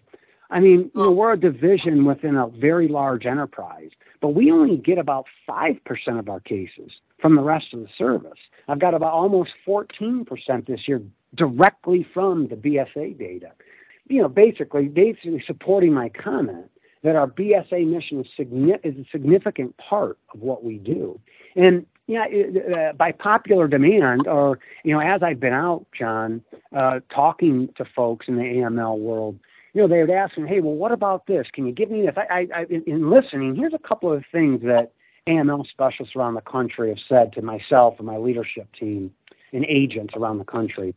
I 0.50 0.60
mean, 0.60 0.90
you 0.94 1.02
know, 1.02 1.10
we're 1.10 1.32
a 1.32 1.40
division 1.40 2.04
within 2.04 2.36
a 2.36 2.46
very 2.46 2.88
large 2.88 3.26
enterprise, 3.26 3.90
but 4.20 4.28
we 4.28 4.50
only 4.50 4.76
get 4.76 4.96
about 4.96 5.26
5% 5.48 5.80
of 6.18 6.28
our 6.28 6.40
cases 6.40 6.92
from 7.20 7.34
the 7.34 7.42
rest 7.42 7.66
of 7.72 7.80
the 7.80 7.88
service. 7.98 8.38
I've 8.68 8.78
got 8.78 8.94
about 8.94 9.12
almost 9.12 9.50
14% 9.66 10.26
this 10.66 10.86
year 10.86 11.02
directly 11.34 12.06
from 12.14 12.48
the 12.48 12.54
BSA 12.54 13.18
data 13.18 13.52
you 14.08 14.22
know, 14.22 14.28
basically, 14.28 14.88
basically 14.88 15.42
supporting 15.46 15.92
my 15.92 16.08
comment 16.08 16.70
that 17.06 17.14
our 17.14 17.28
BSA 17.28 17.86
mission 17.86 18.18
is, 18.20 18.26
a 18.84 19.06
significant 19.12 19.76
part 19.76 20.18
of 20.34 20.40
what 20.40 20.64
we 20.64 20.76
do. 20.78 21.20
And 21.54 21.86
yeah, 22.08 22.24
uh, 22.76 22.94
by 22.94 23.12
popular 23.12 23.68
demand, 23.68 24.26
or 24.26 24.58
you 24.82 24.92
know, 24.92 24.98
as 24.98 25.22
I've 25.22 25.38
been 25.38 25.52
out, 25.52 25.86
John, 25.96 26.42
uh, 26.76 26.98
talking 27.14 27.68
to 27.76 27.84
folks 27.84 28.26
in 28.26 28.34
the 28.34 28.42
AML 28.42 28.98
world, 28.98 29.38
you 29.72 29.82
know, 29.82 29.88
they 29.88 30.00
would 30.00 30.10
ask 30.10 30.36
me, 30.36 30.48
"Hey, 30.48 30.60
well, 30.60 30.74
what 30.74 30.90
about 30.90 31.28
this? 31.28 31.46
Can 31.52 31.64
you 31.64 31.72
give 31.72 31.92
me 31.92 32.02
this?" 32.02 32.14
I, 32.16 32.48
I, 32.54 32.60
I 32.62 32.66
in 32.68 33.08
listening, 33.08 33.54
here's 33.54 33.74
a 33.74 33.88
couple 33.88 34.12
of 34.12 34.24
things 34.32 34.62
that 34.62 34.90
AML 35.28 35.64
specialists 35.68 36.16
around 36.16 36.34
the 36.34 36.40
country 36.40 36.88
have 36.88 36.98
said 37.08 37.32
to 37.34 37.42
myself 37.42 37.94
and 37.98 38.06
my 38.06 38.16
leadership 38.16 38.66
team 38.78 39.12
and 39.52 39.64
agents 39.68 40.14
around 40.16 40.38
the 40.38 40.44
country 40.44 40.92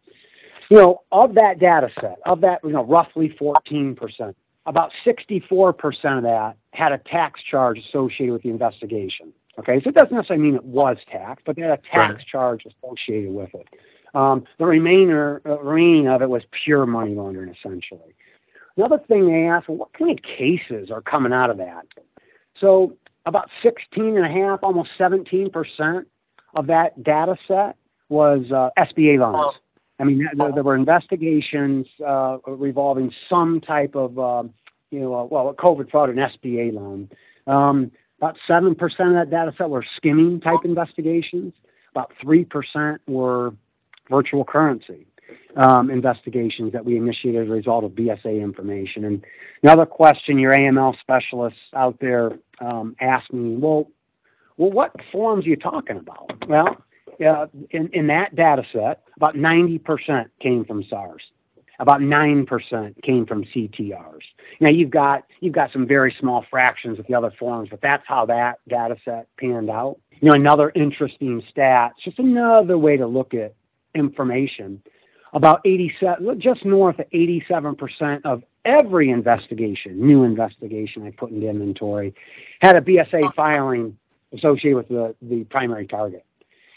you 0.69 0.77
know, 0.77 1.01
of 1.11 1.33
that 1.35 1.59
data 1.59 1.89
set, 1.99 2.19
of 2.25 2.41
that, 2.41 2.59
you 2.63 2.69
know, 2.69 2.83
roughly 2.83 3.35
14%, 3.41 4.35
about 4.69 4.91
64% 5.03 5.73
of 6.17 6.23
that 6.23 6.55
had 6.73 6.91
a 6.91 6.99
tax 6.99 7.41
charge 7.41 7.79
associated 7.79 8.31
with 8.31 8.43
the 8.43 8.49
investigation. 8.49 9.33
Okay, 9.57 9.81
so 9.83 9.89
it 9.89 9.95
doesn't 9.95 10.15
necessarily 10.15 10.43
mean 10.45 10.55
it 10.55 10.63
was 10.63 10.97
tax, 11.11 11.41
but 11.43 11.55
they 11.55 11.63
had 11.63 11.71
a 11.71 11.81
tax 11.91 12.13
right. 12.13 12.27
charge 12.31 12.63
associated 12.65 13.33
with 13.33 13.49
it. 13.55 13.67
Um, 14.13 14.45
the 14.59 14.65
remainder, 14.65 15.41
uh, 15.45 15.59
remaining 15.59 16.07
of 16.07 16.21
it 16.21 16.29
was 16.29 16.43
pure 16.63 16.85
money 16.85 17.15
laundering, 17.15 17.49
essentially. 17.49 18.15
Another 18.77 18.99
thing 19.07 19.25
they 19.25 19.47
asked, 19.47 19.67
well, 19.67 19.79
what 19.79 19.93
kind 19.93 20.11
of 20.11 20.23
cases 20.23 20.91
are 20.91 21.01
coming 21.01 21.33
out 21.33 21.49
of 21.49 21.57
that? 21.57 21.87
So 22.61 22.95
about 23.25 23.49
16 23.63 24.17
and 24.17 24.25
a 24.25 24.29
half, 24.29 24.59
almost 24.61 24.91
17% 24.99 26.05
of 26.53 26.67
that 26.67 27.03
data 27.03 27.35
set 27.47 27.75
was 28.07 28.51
uh, 28.51 28.69
SBA 28.77 29.19
loans. 29.19 29.55
I 29.99 30.05
mean, 30.05 30.27
there, 30.35 30.51
there 30.53 30.63
were 30.63 30.75
investigations 30.75 31.85
uh, 32.05 32.37
revolving 32.47 33.11
some 33.29 33.61
type 33.61 33.95
of, 33.95 34.17
uh, 34.17 34.43
you 34.91 35.01
know, 35.01 35.27
well, 35.29 35.53
COVID 35.53 35.91
fraud 35.91 36.09
and 36.09 36.19
SBA 36.19 36.73
loan. 36.73 37.09
Um, 37.47 37.91
about 38.17 38.35
7% 38.49 38.71
of 38.71 38.77
that 39.13 39.29
data 39.29 39.53
set 39.57 39.69
were 39.69 39.85
skimming 39.97 40.41
type 40.41 40.59
investigations. 40.63 41.53
About 41.91 42.11
3% 42.23 42.99
were 43.07 43.53
virtual 44.09 44.43
currency 44.43 45.05
um, 45.55 45.89
investigations 45.89 46.73
that 46.73 46.85
we 46.85 46.97
initiated 46.97 47.43
as 47.43 47.47
a 47.47 47.51
result 47.51 47.83
of 47.83 47.91
BSA 47.91 48.41
information. 48.41 49.05
And 49.05 49.25
another 49.63 49.85
question 49.85 50.37
your 50.37 50.53
AML 50.53 50.95
specialists 50.99 51.59
out 51.75 51.99
there 51.99 52.37
um, 52.61 52.95
asked 52.99 53.33
me, 53.33 53.55
well, 53.57 53.89
well, 54.57 54.71
what 54.71 54.93
forms 55.11 55.45
are 55.45 55.49
you 55.49 55.55
talking 55.55 55.97
about? 55.97 56.47
Well, 56.47 56.77
uh, 57.25 57.47
in, 57.71 57.89
in 57.93 58.07
that 58.07 58.35
data 58.35 58.63
set, 58.73 59.03
about 59.15 59.35
90% 59.35 60.25
came 60.41 60.65
from 60.65 60.83
SARs. 60.89 61.21
About 61.79 62.01
9% 62.01 63.03
came 63.03 63.25
from 63.25 63.45
CTRs. 63.45 64.23
Now 64.59 64.69
you've 64.69 64.89
got 64.89 65.23
you've 65.39 65.53
got 65.53 65.71
some 65.71 65.87
very 65.87 66.13
small 66.19 66.45
fractions 66.49 66.97
with 66.97 67.07
the 67.07 67.15
other 67.15 67.31
forms, 67.39 67.69
but 67.69 67.79
that's 67.81 68.03
how 68.05 68.25
that 68.25 68.59
data 68.67 68.97
set 69.05 69.27
panned 69.37 69.69
out. 69.69 69.97
You 70.19 70.27
know, 70.27 70.35
another 70.35 70.73
interesting 70.75 71.41
stat, 71.49 71.93
just 72.03 72.19
another 72.19 72.77
way 72.77 72.97
to 72.97 73.07
look 73.07 73.33
at 73.33 73.55
information. 73.95 74.83
About 75.31 75.61
87, 75.63 76.41
just 76.41 76.65
north 76.65 76.99
of 76.99 77.09
87% 77.11 78.21
of 78.25 78.43
every 78.65 79.09
investigation, 79.09 80.05
new 80.05 80.23
investigation 80.23 81.03
I 81.05 81.11
put 81.11 81.29
into 81.29 81.47
inventory, 81.47 82.13
had 82.61 82.75
a 82.75 82.81
BSA 82.81 83.33
filing 83.35 83.97
associated 84.33 84.75
with 84.75 84.87
the, 84.89 85.15
the 85.21 85.43
primary 85.45 85.87
target. 85.87 86.25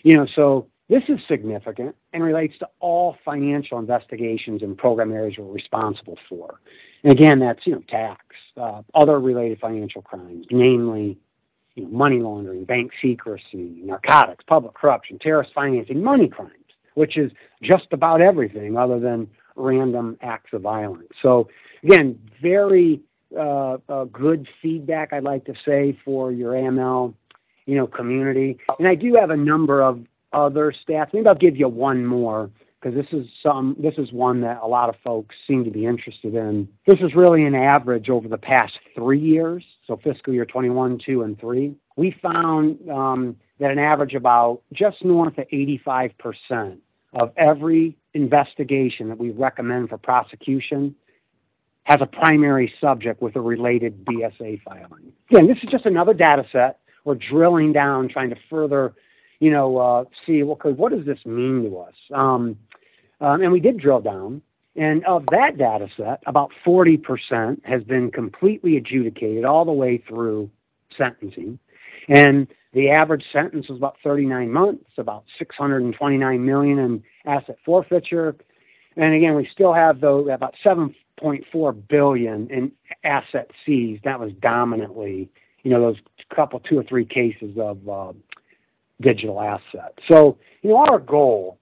You 0.03 0.17
know, 0.17 0.27
so 0.35 0.69
this 0.89 1.03
is 1.09 1.19
significant 1.29 1.97
and 2.13 2.23
relates 2.23 2.59
to 2.59 2.69
all 2.81 3.17
financial 3.25 3.79
investigations 3.79 4.63
and 4.63 4.77
program 4.77 5.13
areas 5.13 5.37
we're 5.39 5.47
responsible 5.47 6.19
for. 6.29 6.61
And 7.03 7.13
again, 7.13 7.39
that's 7.39 7.61
you 7.67 7.73
know 7.73 7.83
tax, 7.89 8.25
uh, 8.57 8.83
other 8.95 9.19
related 9.19 9.59
financial 9.59 10.03
crimes, 10.03 10.47
namely 10.51 11.19
you 11.75 11.85
know, 11.85 11.89
money 11.89 12.19
laundering, 12.19 12.65
bank 12.65 12.93
secrecy, 13.01 13.81
narcotics, 13.83 14.45
public 14.47 14.75
corruption, 14.75 15.19
terrorist 15.19 15.53
financing, 15.55 16.03
money 16.03 16.29
crimes, 16.29 16.53
which 16.95 17.17
is 17.17 17.33
just 17.63 17.87
about 17.93 18.21
everything 18.21 18.77
other 18.77 19.01
than 19.01 19.29
random 19.57 20.19
acts 20.21 20.53
of 20.53 20.63
violence. 20.63 21.09
So 21.23 21.49
again, 21.83 22.19
very 22.41 23.01
uh, 23.39 23.79
uh, 23.89 24.05
good 24.05 24.47
feedback, 24.61 25.13
I'd 25.13 25.25
like 25.25 25.47
to 25.47 25.55
say, 25.65 25.99
for 26.05 26.33
your 26.33 26.53
AML 26.53 27.15
you 27.67 27.77
know, 27.77 27.87
community. 27.87 28.59
And 28.79 28.89
I 28.89 28.95
do 28.95 29.17
have 29.21 29.31
a 29.31 29.37
number 29.37 29.83
of 29.83 30.05
other 30.33 30.73
stats. 30.73 31.13
Maybe 31.13 31.27
I'll 31.27 31.35
give 31.35 31.57
you 31.57 31.69
one 31.69 32.07
more 32.07 32.51
because 32.81 32.97
this 32.97 33.07
is 33.13 33.27
some 33.43 33.77
this 33.79 33.95
is 33.99 34.13
one 34.13 34.41
that 34.41 34.61
a 34.63 34.67
lot 34.67 34.89
of 34.89 34.97
folks 35.05 35.35
seem 35.47 35.65
to 35.65 35.71
be 35.71 35.87
interested 35.87 36.35
in. 36.35 36.69
This 36.87 36.99
is 37.01 37.15
really 37.15 37.45
an 37.45 37.55
average 37.55 38.09
over 38.09 38.29
the 38.29 38.39
past 38.39 38.73
three 38.95 39.21
years, 39.21 39.65
so 39.87 40.01
fiscal 40.03 40.33
year 40.33 40.45
21, 40.45 41.01
2, 41.05 41.23
and 41.23 41.39
3. 41.39 41.75
We 41.97 42.17
found 42.23 42.89
um, 42.91 43.37
that 43.61 43.71
an 43.71 43.79
average 43.79 44.15
about 44.15 44.63
just 44.73 45.05
north 45.05 45.39
of 45.39 45.47
85 45.51 46.13
percent 46.19 46.81
of 47.15 47.31
every 47.37 47.97
investigation 48.15 49.09
that 49.09 49.19
we 49.19 49.31
recommend 49.31 49.91
for 49.91 49.99
prosecution 49.99 50.95
has 51.85 51.99
a 52.01 52.07
primary 52.07 52.73
subject 52.81 53.21
with 53.21 53.37
a 53.37 53.41
related 53.41 54.05
BSA 54.05 54.63
filing. 54.63 55.13
Again, 55.31 55.49
this 55.49 55.59
is 55.63 55.71
just 55.71 55.85
another 55.85 56.15
data 56.15 56.45
set. 56.53 56.79
We're 57.05 57.17
drilling 57.17 57.73
down, 57.73 58.09
trying 58.09 58.31
to 58.31 58.37
further, 58.49 58.95
you 59.41 59.51
know, 59.51 59.79
uh, 59.79 60.05
see 60.27 60.43
well, 60.43 60.59
what 60.77 60.93
does 60.93 61.07
this 61.07 61.19
mean 61.25 61.65
to 61.65 61.79
us? 61.79 61.95
Um, 62.15 62.57
um, 63.21 63.43
and 63.43 63.53
we 63.53 63.61
did 63.61 63.79
drill 63.79 64.01
down, 64.01 64.43
and 64.75 65.05
of 65.05 65.27
that 65.31 65.57
data 65.59 65.89
set, 65.97 66.23
about 66.27 66.51
40% 66.67 67.65
has 67.65 67.83
been 67.85 68.11
completely 68.11 68.77
adjudicated 68.77 69.45
all 69.45 69.65
the 69.65 69.73
way 69.73 69.99
through 69.99 70.51
sentencing, 70.97 71.59
and 72.09 72.49
the 72.73 72.91
average 72.91 73.25
sentence 73.33 73.69
was 73.69 73.79
about 73.79 73.97
39 74.03 74.51
months, 74.51 74.91
about 74.97 75.25
629 75.39 76.45
million 76.45 76.79
in 76.79 77.03
asset 77.27 77.59
forfeiture, 77.65 78.35
and 78.97 79.15
again, 79.15 79.35
we 79.35 79.49
still 79.53 79.73
have 79.73 80.01
though 80.01 80.29
about 80.29 80.55
7.4 80.65 81.89
billion 81.89 82.49
in 82.51 82.73
asset 83.05 83.51
seized. 83.65 84.05
That 84.05 84.21
was 84.21 84.33
dominantly, 84.41 85.31
you 85.63 85.71
know, 85.71 85.81
those 85.81 86.01
couple, 86.35 86.61
two 86.61 86.79
or 86.79 86.85
three 86.85 87.05
cases 87.05 87.57
of 87.59 87.89
uh, 87.89 88.13
digital 89.01 89.41
assets. 89.41 89.97
So, 90.09 90.39
you 90.63 90.71
know, 90.71 90.87
our 90.89 90.99
goal 90.99 91.59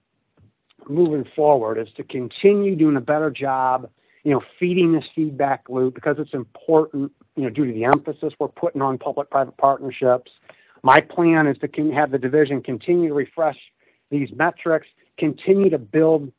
moving 0.89 1.25
forward 1.35 1.77
is 1.77 1.87
to 1.97 2.03
continue 2.03 2.75
doing 2.75 2.95
a 2.95 3.01
better 3.01 3.29
job, 3.29 3.89
you 4.23 4.31
know, 4.31 4.41
feeding 4.59 4.93
this 4.93 5.03
feedback 5.15 5.65
loop 5.69 5.95
because 5.95 6.17
it's 6.19 6.33
important, 6.33 7.11
you 7.35 7.43
know, 7.43 7.49
due 7.49 7.65
to 7.65 7.73
the 7.73 7.85
emphasis 7.85 8.33
we're 8.39 8.47
putting 8.47 8.81
on 8.81 8.97
public-private 8.97 9.57
partnerships. 9.57 10.31
My 10.83 10.99
plan 10.99 11.47
is 11.47 11.57
to 11.59 11.91
have 11.91 12.11
the 12.11 12.17
division 12.17 12.61
continue 12.61 13.09
to 13.09 13.15
refresh 13.15 13.57
these 14.09 14.29
metrics, 14.35 14.87
continue 15.17 15.69
to 15.69 15.77
build 15.77 16.31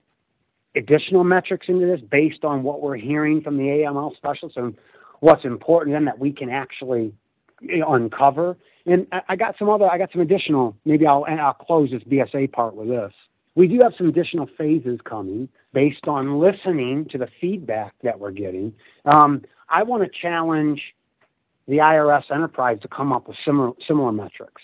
additional 0.75 1.25
metrics 1.25 1.67
into 1.69 1.87
this 1.87 2.01
based 2.11 2.45
on 2.45 2.63
what 2.63 2.81
we're 2.81 2.97
hearing 2.97 3.43
from 3.43 3.57
the 3.57 3.65
AML 3.65 4.17
specialists 4.17 4.57
and 4.57 4.77
what's 5.21 5.45
important 5.45 5.95
then 5.95 6.07
that 6.07 6.19
we 6.19 6.33
can 6.33 6.51
actually 6.51 7.13
uncover. 7.63 8.57
And 8.87 9.07
I 9.29 9.37
got 9.37 9.57
some 9.59 9.69
other, 9.69 9.89
I 9.89 9.99
got 9.99 10.11
some 10.13 10.21
additional. 10.21 10.77
Maybe 10.85 11.07
I'll 11.07 11.25
I'll 11.29 11.55
close 11.55 11.91
this 11.91 12.03
BSA 12.03 12.53
part 12.53 12.75
with 12.75 12.89
this. 12.89 13.13
We 13.55 13.69
do 13.69 13.79
have 13.83 13.93
some 13.97 14.09
additional 14.09 14.49
phases 14.59 14.99
coming 15.05 15.49
based 15.73 16.09
on 16.09 16.41
listening 16.41 17.07
to 17.11 17.19
the 17.19 17.29
feedback 17.41 17.95
that 18.03 18.19
we're 18.19 18.31
getting. 18.31 18.75
Um, 19.05 19.43
I 19.69 19.83
want 19.83 20.03
to 20.03 20.11
challenge 20.21 20.81
the 21.69 21.79
IRS 21.79 22.25
enterprise 22.31 22.79
to 22.83 22.89
come 22.89 23.13
up 23.13 23.29
with 23.29 23.37
similar 23.45 23.73
similar 23.87 24.13
metrics. 24.13 24.63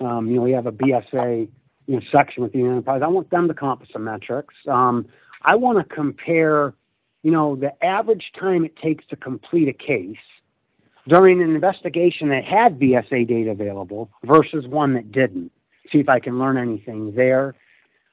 Um, 0.00 0.26
you 0.28 0.36
know, 0.36 0.42
we 0.42 0.52
have 0.52 0.66
a 0.66 0.72
BSA 0.72 1.48
you 1.86 1.96
know, 1.96 2.02
section 2.10 2.42
with 2.42 2.52
the 2.52 2.60
enterprise. 2.60 3.02
I 3.04 3.08
want 3.08 3.30
them 3.30 3.48
to 3.48 3.54
come 3.54 3.68
up 3.68 3.80
with 3.80 3.90
some 3.92 4.04
metrics. 4.04 4.54
Um, 4.68 5.06
I 5.42 5.56
want 5.56 5.78
to 5.78 5.94
compare, 5.94 6.74
you 7.22 7.30
know, 7.30 7.56
the 7.56 7.72
average 7.84 8.32
time 8.38 8.64
it 8.64 8.76
takes 8.76 9.04
to 9.08 9.16
complete 9.16 9.68
a 9.68 9.72
case 9.72 10.16
during 11.08 11.42
an 11.42 11.54
investigation 11.54 12.28
that 12.28 12.44
had 12.44 12.78
BSA 12.78 13.26
data 13.26 13.50
available 13.50 14.10
versus 14.24 14.66
one 14.66 14.94
that 14.94 15.12
didn't. 15.12 15.50
See 15.92 15.98
if 15.98 16.08
I 16.08 16.20
can 16.20 16.38
learn 16.38 16.56
anything 16.56 17.14
there. 17.14 17.54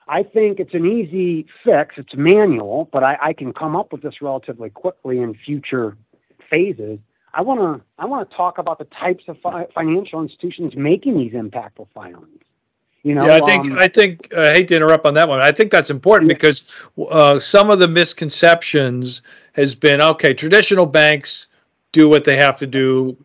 I 0.08 0.24
think 0.24 0.60
it's 0.60 0.74
an 0.74 0.86
easy 0.86 1.46
fix. 1.64 1.96
It's 1.98 2.16
manual, 2.16 2.90
but 2.92 3.04
I, 3.04 3.18
I 3.22 3.34
can 3.34 3.54
come 3.54 3.76
up 3.76 3.92
with 3.92 4.02
this 4.02 4.22
relatively 4.22 4.70
quickly 4.70 5.20
in 5.20 5.36
future 5.46 5.98
phases. 6.52 7.00
I 7.34 7.42
want 7.42 7.60
to 7.60 7.86
I 8.00 8.06
want 8.06 8.30
to 8.30 8.36
talk 8.36 8.58
about 8.58 8.80
the 8.80 8.86
types 8.86 9.26
of 9.28 9.38
fi- 9.42 9.68
financial 9.76 10.22
institutions 10.22 10.76
making 10.76 11.18
these 11.18 11.34
impactful 11.34 11.88
filings. 11.94 12.42
You 13.04 13.16
know, 13.16 13.26
yeah, 13.26 13.36
I 13.36 13.42
think 13.42 13.66
um, 13.68 13.78
I 13.78 13.88
think 13.88 14.34
I 14.34 14.54
hate 14.54 14.68
to 14.70 14.76
interrupt 14.76 15.06
on 15.06 15.14
that 15.16 15.28
one. 15.28 15.40
I 15.40 15.52
think 15.52 15.72
that's 15.72 15.90
important 15.90 16.30
yeah. 16.30 16.36
because 16.36 16.64
uh, 17.10 17.40
some 17.40 17.70
of 17.70 17.80
the 17.80 17.88
misconceptions 17.88 19.22
has 19.54 19.76
been 19.76 20.02
okay. 20.02 20.34
Traditional 20.34 20.86
banks 20.86 21.48
do 21.92 22.10
what 22.10 22.24
they 22.24 22.36
have 22.36 22.58
to 22.58 22.68
do 22.68 23.18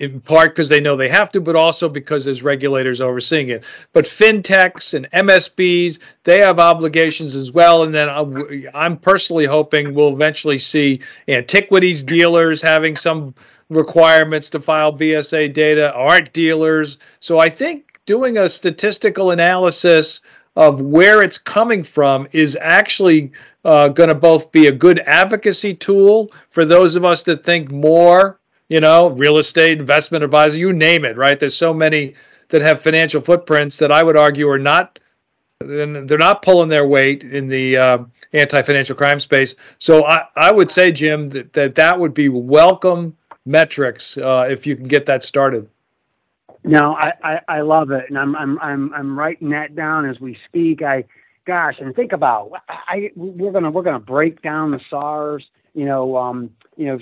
in 0.00 0.20
part 0.20 0.52
because 0.52 0.68
they 0.68 0.80
know 0.80 0.96
they 0.96 1.08
have 1.08 1.30
to, 1.32 1.40
but 1.40 1.56
also 1.56 1.88
because 1.88 2.24
there's 2.24 2.42
regulators 2.42 3.00
overseeing 3.00 3.48
it. 3.50 3.62
But 3.92 4.04
fintechs 4.04 4.94
and 4.94 5.10
MSBs, 5.10 5.98
they 6.24 6.40
have 6.40 6.58
obligations 6.58 7.34
as 7.34 7.52
well. 7.52 7.82
And 7.82 7.94
then 7.94 8.08
uh, 8.08 8.70
I'm 8.74 8.96
personally 8.96 9.44
hoping 9.44 9.94
we'll 9.94 10.14
eventually 10.14 10.58
see 10.58 11.00
antiquities 11.28 12.02
dealers 12.02 12.62
having 12.62 12.96
some 12.96 13.34
requirements 13.68 14.50
to 14.50 14.60
file 14.60 14.96
BSA 14.96 15.52
data, 15.52 15.92
art 15.94 16.32
dealers. 16.32 16.98
So 17.20 17.38
I 17.38 17.48
think 17.48 18.00
doing 18.06 18.38
a 18.38 18.48
statistical 18.48 19.30
analysis 19.30 20.20
of 20.56 20.80
where 20.80 21.22
it's 21.22 21.38
coming 21.38 21.82
from 21.82 22.28
is 22.32 22.56
actually 22.60 23.32
uh, 23.64 23.88
going 23.88 24.08
to 24.08 24.14
both 24.14 24.52
be 24.52 24.66
a 24.66 24.72
good 24.72 25.00
advocacy 25.06 25.74
tool 25.74 26.30
for 26.50 26.64
those 26.64 26.96
of 26.96 27.04
us 27.04 27.22
that 27.22 27.44
think 27.44 27.70
more, 27.70 28.38
you 28.68 28.80
know, 28.80 29.08
real 29.10 29.38
estate, 29.38 29.78
investment 29.78 30.22
advisor, 30.22 30.56
you 30.56 30.72
name 30.72 31.04
it, 31.04 31.16
right? 31.16 31.38
There's 31.40 31.56
so 31.56 31.72
many 31.72 32.14
that 32.48 32.60
have 32.60 32.82
financial 32.82 33.20
footprints 33.20 33.78
that 33.78 33.90
I 33.90 34.02
would 34.02 34.16
argue 34.16 34.48
are 34.48 34.58
not, 34.58 34.98
they're 35.58 36.18
not 36.18 36.42
pulling 36.42 36.68
their 36.68 36.86
weight 36.86 37.24
in 37.24 37.48
the 37.48 37.76
uh, 37.76 37.98
anti-financial 38.34 38.96
crime 38.96 39.20
space. 39.20 39.54
So 39.78 40.04
I, 40.04 40.26
I 40.36 40.52
would 40.52 40.70
say, 40.70 40.92
Jim, 40.92 41.28
that 41.30 41.52
that, 41.54 41.74
that 41.76 41.98
would 41.98 42.12
be 42.12 42.28
welcome 42.28 43.16
metrics 43.46 44.18
uh, 44.18 44.46
if 44.50 44.66
you 44.66 44.76
can 44.76 44.86
get 44.86 45.06
that 45.06 45.24
started. 45.24 45.68
No, 46.64 46.94
I, 46.94 47.12
I, 47.24 47.40
I 47.48 47.60
love 47.62 47.90
it, 47.90 48.04
and 48.08 48.16
I'm 48.18 48.36
I'm 48.36 48.58
I'm 48.60 48.94
I'm 48.94 49.18
writing 49.18 49.50
that 49.50 49.74
down 49.74 50.08
as 50.08 50.20
we 50.20 50.36
speak. 50.48 50.82
I, 50.82 51.04
gosh, 51.46 51.74
and 51.80 51.94
think 51.94 52.12
about 52.12 52.52
I 52.68 53.10
we're 53.16 53.50
gonna 53.52 53.70
we're 53.70 53.82
gonna 53.82 53.98
break 53.98 54.42
down 54.42 54.70
the 54.70 54.80
SARS. 54.88 55.44
You 55.74 55.86
know, 55.86 56.16
um, 56.16 56.50
you 56.76 56.86
know, 56.86 56.98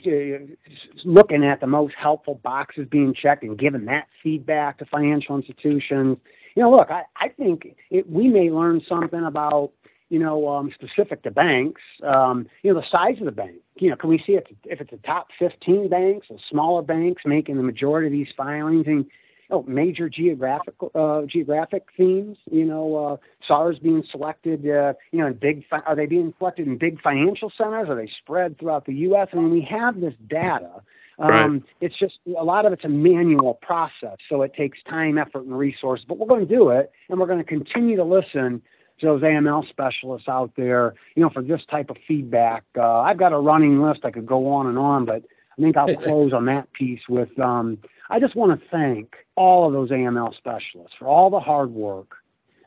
looking 1.04 1.44
at 1.44 1.60
the 1.60 1.66
most 1.66 1.94
helpful 2.00 2.40
boxes 2.42 2.86
being 2.90 3.14
checked 3.14 3.42
and 3.42 3.58
giving 3.58 3.84
that 3.86 4.06
feedback 4.22 4.78
to 4.78 4.86
financial 4.86 5.36
institutions. 5.36 6.16
You 6.56 6.62
know, 6.62 6.70
look, 6.70 6.90
I 6.90 7.02
I 7.16 7.28
think 7.28 7.76
it, 7.90 8.08
we 8.08 8.28
may 8.28 8.50
learn 8.50 8.80
something 8.88 9.24
about 9.24 9.72
you 10.10 10.18
know, 10.18 10.48
um, 10.48 10.72
specific 10.74 11.22
to 11.22 11.30
banks, 11.30 11.80
um, 12.02 12.48
you 12.62 12.74
know, 12.74 12.80
the 12.80 12.86
size 12.90 13.18
of 13.20 13.26
the 13.26 13.30
bank. 13.30 13.54
You 13.76 13.90
know, 13.90 13.96
can 13.96 14.10
we 14.10 14.18
see 14.26 14.32
if, 14.32 14.42
if 14.64 14.80
it's 14.80 14.90
the 14.90 14.96
top 14.98 15.28
15 15.38 15.88
banks 15.88 16.26
or 16.30 16.36
smaller 16.50 16.82
banks 16.82 17.22
making 17.24 17.56
the 17.56 17.62
majority 17.62 18.08
of 18.08 18.12
these 18.12 18.34
filings? 18.36 18.88
And 18.88 19.06
oh, 19.50 19.64
major 19.66 20.08
geographic 20.08 20.74
uh, 20.94 21.22
geographic 21.22 21.86
themes. 21.96 22.36
You 22.50 22.64
know, 22.64 22.96
uh, 22.96 23.16
SARS 23.46 23.78
being 23.78 24.04
selected. 24.10 24.60
Uh, 24.60 24.94
you 25.12 25.20
know, 25.20 25.26
in 25.26 25.34
big 25.34 25.64
fi- 25.68 25.82
are 25.86 25.96
they 25.96 26.06
being 26.06 26.34
selected 26.38 26.66
in 26.66 26.78
big 26.78 27.00
financial 27.00 27.52
centers? 27.56 27.88
Are 27.88 27.96
they 27.96 28.10
spread 28.22 28.58
throughout 28.58 28.86
the 28.86 28.94
U.S.? 28.94 29.28
I 29.32 29.36
mean, 29.36 29.50
we 29.50 29.66
have 29.70 30.00
this 30.00 30.14
data. 30.28 30.82
Um, 31.18 31.28
right. 31.28 31.62
It's 31.82 31.98
just 31.98 32.14
a 32.26 32.44
lot 32.44 32.64
of 32.64 32.72
it's 32.72 32.84
a 32.84 32.88
manual 32.88 33.54
process, 33.60 34.16
so 34.28 34.40
it 34.42 34.54
takes 34.54 34.78
time, 34.88 35.18
effort, 35.18 35.44
and 35.44 35.56
resources. 35.56 36.06
But 36.08 36.18
we're 36.18 36.26
going 36.26 36.46
to 36.46 36.54
do 36.54 36.70
it, 36.70 36.90
and 37.08 37.20
we're 37.20 37.26
going 37.26 37.38
to 37.38 37.44
continue 37.44 37.96
to 37.96 38.04
listen 38.04 38.62
to 39.00 39.06
those 39.06 39.22
AML 39.22 39.68
specialists 39.68 40.28
out 40.28 40.52
there, 40.56 40.94
you 41.14 41.22
know, 41.22 41.30
for 41.30 41.42
this 41.42 41.60
type 41.70 41.90
of 41.90 41.96
feedback. 42.06 42.64
Uh, 42.76 43.00
I've 43.00 43.18
got 43.18 43.32
a 43.32 43.38
running 43.38 43.82
list. 43.82 44.00
I 44.04 44.10
could 44.10 44.26
go 44.26 44.48
on 44.48 44.66
and 44.66 44.78
on, 44.78 45.04
but 45.04 45.24
I 45.58 45.62
think 45.62 45.76
I'll 45.76 45.94
close 46.04 46.32
on 46.32 46.46
that 46.46 46.72
piece 46.72 47.00
with 47.08 47.38
um, 47.38 47.78
I 48.10 48.18
just 48.18 48.34
want 48.34 48.60
to 48.60 48.66
thank 48.70 49.14
all 49.36 49.66
of 49.66 49.72
those 49.72 49.90
AML 49.90 50.36
specialists 50.36 50.94
for 50.98 51.06
all 51.06 51.30
the 51.30 51.38
hard 51.38 51.70
work. 51.70 52.16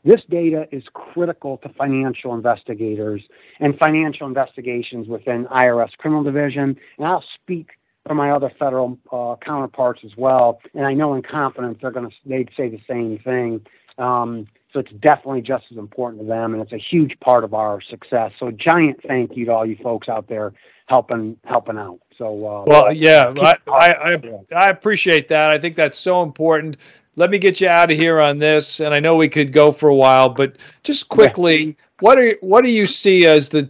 This 0.02 0.20
data 0.28 0.66
is 0.72 0.82
critical 0.92 1.58
to 1.58 1.68
financial 1.70 2.34
investigators 2.34 3.22
and 3.60 3.78
financial 3.78 4.26
investigations 4.26 5.06
within 5.06 5.46
IRS 5.46 5.92
criminal 5.98 6.24
division. 6.24 6.76
And 6.98 7.06
I'll 7.06 7.24
speak 7.42 7.70
for 8.06 8.14
my 8.14 8.30
other 8.30 8.50
federal 8.58 8.98
uh, 9.12 9.36
counterparts 9.44 10.00
as 10.04 10.12
well. 10.16 10.60
And 10.74 10.86
I 10.86 10.94
know 10.94 11.14
in 11.14 11.22
confidence 11.22 11.78
they're 11.80 11.90
going 11.90 12.08
to 12.08 12.14
they'd 12.26 12.50
say 12.56 12.68
the 12.68 12.80
same 12.88 13.18
thing. 13.18 13.66
Um, 13.98 14.46
so 14.72 14.80
it's 14.80 14.92
definitely 14.92 15.42
just 15.42 15.66
as 15.70 15.78
important 15.78 16.22
to 16.22 16.26
them, 16.26 16.52
and 16.52 16.60
it's 16.60 16.72
a 16.72 16.78
huge 16.78 17.18
part 17.20 17.44
of 17.44 17.54
our 17.54 17.80
success. 17.80 18.32
So 18.40 18.48
a 18.48 18.52
giant 18.52 19.00
thank 19.06 19.36
you 19.36 19.46
to 19.46 19.52
all 19.52 19.64
you 19.64 19.76
folks 19.82 20.08
out 20.08 20.28
there 20.28 20.52
helping 20.86 21.36
helping 21.44 21.78
out. 21.78 22.00
So 22.16 22.46
uh, 22.46 22.64
well, 22.66 22.92
yeah, 22.92 23.32
I, 23.40 23.54
I, 23.70 24.12
I 24.12 24.22
I 24.54 24.68
appreciate 24.70 25.28
that. 25.28 25.50
I 25.50 25.58
think 25.58 25.74
that's 25.74 25.98
so 25.98 26.22
important. 26.22 26.76
Let 27.16 27.30
me 27.30 27.38
get 27.38 27.60
you 27.60 27.68
out 27.68 27.90
of 27.90 27.96
here 27.96 28.20
on 28.20 28.38
this, 28.38 28.80
and 28.80 28.94
I 28.94 29.00
know 29.00 29.16
we 29.16 29.28
could 29.28 29.52
go 29.52 29.72
for 29.72 29.88
a 29.88 29.94
while, 29.94 30.28
but 30.28 30.56
just 30.82 31.08
quickly, 31.08 31.64
yeah. 31.64 31.72
what 32.00 32.18
are 32.18 32.36
what 32.40 32.64
do 32.64 32.70
you 32.70 32.86
see 32.86 33.26
as 33.26 33.48
the 33.48 33.68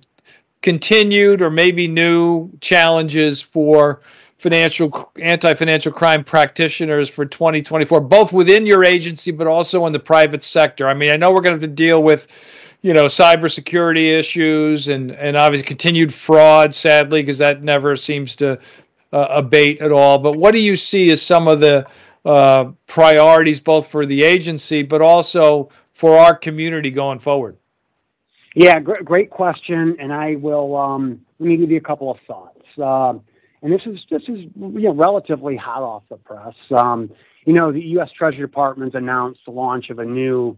continued 0.63 1.43
or 1.43 1.51
maybe 1.51 1.87
new 1.87 2.51
challenges 2.61 3.41
for 3.43 4.01
financial 4.39 5.11
anti-financial 5.21 5.93
crime 5.93 6.25
practitioners 6.25 7.09
for 7.09 7.27
2024 7.27 8.01
both 8.01 8.33
within 8.33 8.65
your 8.65 8.83
agency 8.83 9.31
but 9.31 9.47
also 9.47 9.87
in 9.87 9.93
the 9.93 9.99
private 9.99 10.43
sector 10.43 10.89
i 10.89 10.95
mean 10.95 11.11
i 11.11 11.17
know 11.17 11.31
we're 11.31 11.43
going 11.43 11.55
to 11.55 11.61
have 11.61 11.61
to 11.61 11.67
deal 11.67 12.03
with 12.03 12.27
you 12.85 12.92
know 12.92 13.07
cybersecurity 13.07 14.16
issues 14.16 14.88
and 14.88 15.11
and 15.12 15.38
obviously 15.38 15.66
continued 15.66 16.12
fraud 16.12 16.73
sadly 16.75 17.23
because 17.23 17.38
that 17.38 17.62
never 17.62 17.97
seems 17.97 18.37
to 18.37 18.59
uh, 19.12 19.27
abate 19.31 19.81
at 19.81 19.90
all 19.90 20.18
but 20.18 20.37
what 20.37 20.53
do 20.53 20.59
you 20.59 20.77
see 20.77 21.11
as 21.11 21.23
some 21.23 21.49
of 21.49 21.61
the 21.61 21.85
uh, 22.27 22.66
priorities 22.87 23.59
both 23.59 23.87
for 23.88 24.05
the 24.05 24.23
agency 24.23 24.83
but 24.83 25.01
also 25.01 25.70
for 25.94 26.18
our 26.18 26.37
community 26.37 26.90
going 26.90 27.18
forward 27.18 27.57
yeah 28.55 28.79
great, 28.79 29.05
great 29.05 29.31
question 29.31 29.97
and 29.99 30.12
i 30.12 30.35
will 30.37 30.77
um, 30.77 31.18
let 31.38 31.49
me 31.49 31.57
give 31.57 31.70
you 31.70 31.79
a 31.79 31.81
couple 31.81 32.11
of 32.11 32.18
thoughts 32.27 32.61
uh, 32.83 33.14
and 33.62 33.73
this 33.73 33.81
is 33.87 33.99
this 34.11 34.23
is 34.25 34.40
you 34.55 34.83
know 34.83 34.92
relatively 34.92 35.57
hot 35.57 35.83
off 35.83 36.03
the 36.11 36.18
press. 36.18 36.55
Um, 36.77 37.11
you 37.47 37.55
know, 37.55 37.73
the 37.73 37.81
U.S. 37.81 38.11
Treasury 38.16 38.42
Department's 38.42 38.94
announced 38.94 39.40
the 39.47 39.53
launch 39.53 39.88
of 39.88 39.99
a 39.99 40.05
new 40.05 40.57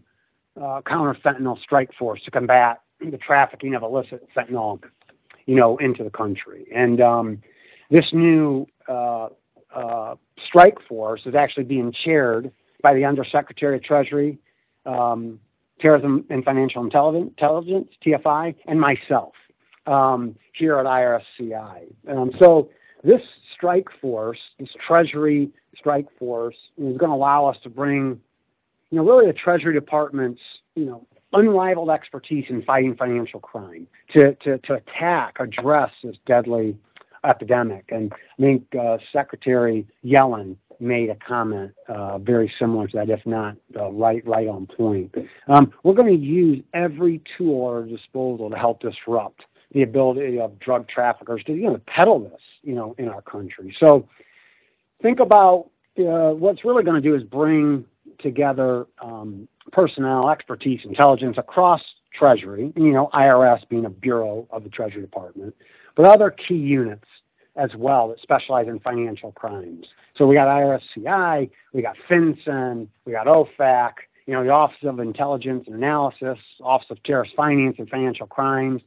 uh, 0.61 0.81
counter 0.85 1.17
fentanyl 1.23 1.59
strike 1.61 1.91
force 1.97 2.21
to 2.25 2.31
combat 2.31 2.81
the 2.99 3.17
trafficking 3.17 3.75
of 3.75 3.83
illicit 3.83 4.27
fentanyl, 4.35 4.81
you 5.45 5.55
know, 5.55 5.77
into 5.77 6.03
the 6.03 6.09
country. 6.09 6.65
And 6.75 6.99
um, 7.01 7.41
this 7.89 8.05
new 8.11 8.67
uh, 8.87 9.29
uh, 9.75 10.15
strike 10.47 10.77
force 10.87 11.21
is 11.25 11.35
actually 11.35 11.65
being 11.65 11.93
chaired 12.05 12.51
by 12.81 12.93
the 12.93 13.05
Undersecretary 13.05 13.77
of 13.77 13.83
Treasury, 13.83 14.39
um, 14.85 15.39
Terrorism 15.79 16.25
and 16.29 16.43
Financial 16.43 16.83
Intelligence, 16.83 17.89
TFI, 18.05 18.55
and 18.65 18.79
myself 18.79 19.33
um, 19.85 20.35
here 20.53 20.77
at 20.77 20.85
IRSCI. 20.85 21.93
Um, 22.09 22.31
so 22.41 22.69
this 23.03 23.21
strike 23.55 23.87
force, 24.01 24.39
this 24.59 24.69
Treasury 24.87 25.49
strike 25.75 26.07
force, 26.17 26.55
is 26.77 26.97
going 26.97 27.09
to 27.09 27.15
allow 27.15 27.45
us 27.45 27.57
to 27.63 27.69
bring, 27.69 28.19
you 28.91 28.97
know, 28.97 29.05
really 29.05 29.27
the 29.27 29.33
Treasury 29.33 29.73
Department's, 29.73 30.41
you 30.75 30.85
know, 30.85 31.05
unrivaled 31.33 31.89
expertise 31.89 32.45
in 32.49 32.61
fighting 32.63 32.95
financial 32.95 33.39
crime 33.39 33.87
to, 34.15 34.33
to, 34.35 34.57
to 34.59 34.73
attack, 34.75 35.35
address 35.39 35.91
this 36.03 36.15
deadly 36.25 36.77
epidemic. 37.25 37.85
And 37.89 38.13
I 38.13 38.41
think 38.41 38.63
uh, 38.79 38.97
Secretary 39.11 39.85
Yellen 40.05 40.55
made 40.79 41.09
a 41.09 41.15
comment 41.15 41.73
uh, 41.87 42.17
very 42.19 42.51
similar 42.59 42.87
to 42.87 42.97
that, 42.97 43.09
if 43.09 43.25
not 43.25 43.57
uh, 43.75 43.89
right 43.91 44.25
right 44.27 44.47
on 44.47 44.67
point. 44.67 45.13
Um, 45.47 45.73
we're 45.83 45.95
going 45.95 46.15
to 46.15 46.23
use 46.23 46.63
every 46.73 47.21
tool 47.37 47.67
at 47.67 47.73
our 47.73 47.83
disposal 47.83 48.49
to 48.49 48.55
help 48.55 48.81
disrupt 48.81 49.41
the 49.73 49.81
ability 49.81 50.39
of 50.39 50.59
drug 50.59 50.87
traffickers 50.87 51.43
to 51.45 51.53
you 51.53 51.63
know 51.63 51.81
peddle 51.87 52.19
this 52.19 52.39
you 52.61 52.75
know 52.75 52.95
in 52.97 53.09
our 53.09 53.21
country. 53.21 53.75
So 53.79 54.07
think 55.01 55.19
about 55.19 55.69
uh, 55.99 56.31
what's 56.33 56.63
really 56.63 56.83
going 56.83 57.01
to 57.01 57.09
do 57.09 57.15
is 57.15 57.23
bring 57.23 57.85
together 58.19 58.85
um, 59.01 59.47
personnel, 59.71 60.29
expertise, 60.29 60.81
intelligence 60.83 61.37
across 61.37 61.81
Treasury. 62.17 62.73
You 62.75 62.91
know, 62.91 63.09
IRS 63.13 63.67
being 63.69 63.85
a 63.85 63.89
bureau 63.89 64.47
of 64.49 64.63
the 64.63 64.69
Treasury 64.69 65.01
Department, 65.01 65.55
but 65.95 66.05
other 66.05 66.31
key 66.31 66.55
units 66.55 67.05
as 67.55 67.71
well 67.75 68.09
that 68.09 68.19
specialize 68.21 68.67
in 68.67 68.79
financial 68.79 69.31
crimes. 69.31 69.87
So 70.15 70.25
we 70.25 70.35
got 70.35 70.47
IRSCI, 70.47 71.49
we 71.73 71.81
got 71.81 71.95
FinCEN, 72.09 72.87
we 73.05 73.11
got 73.11 73.27
OFAC, 73.27 73.93
you 74.25 74.33
know, 74.33 74.43
the 74.43 74.49
Office 74.49 74.77
of 74.83 74.99
Intelligence 74.99 75.63
and 75.67 75.75
Analysis, 75.75 76.37
Office 76.61 76.87
of 76.91 77.01
Terrorist 77.03 77.33
Finance 77.35 77.77
and 77.79 77.89
Financial 77.89 78.27
Crimes, 78.27 78.81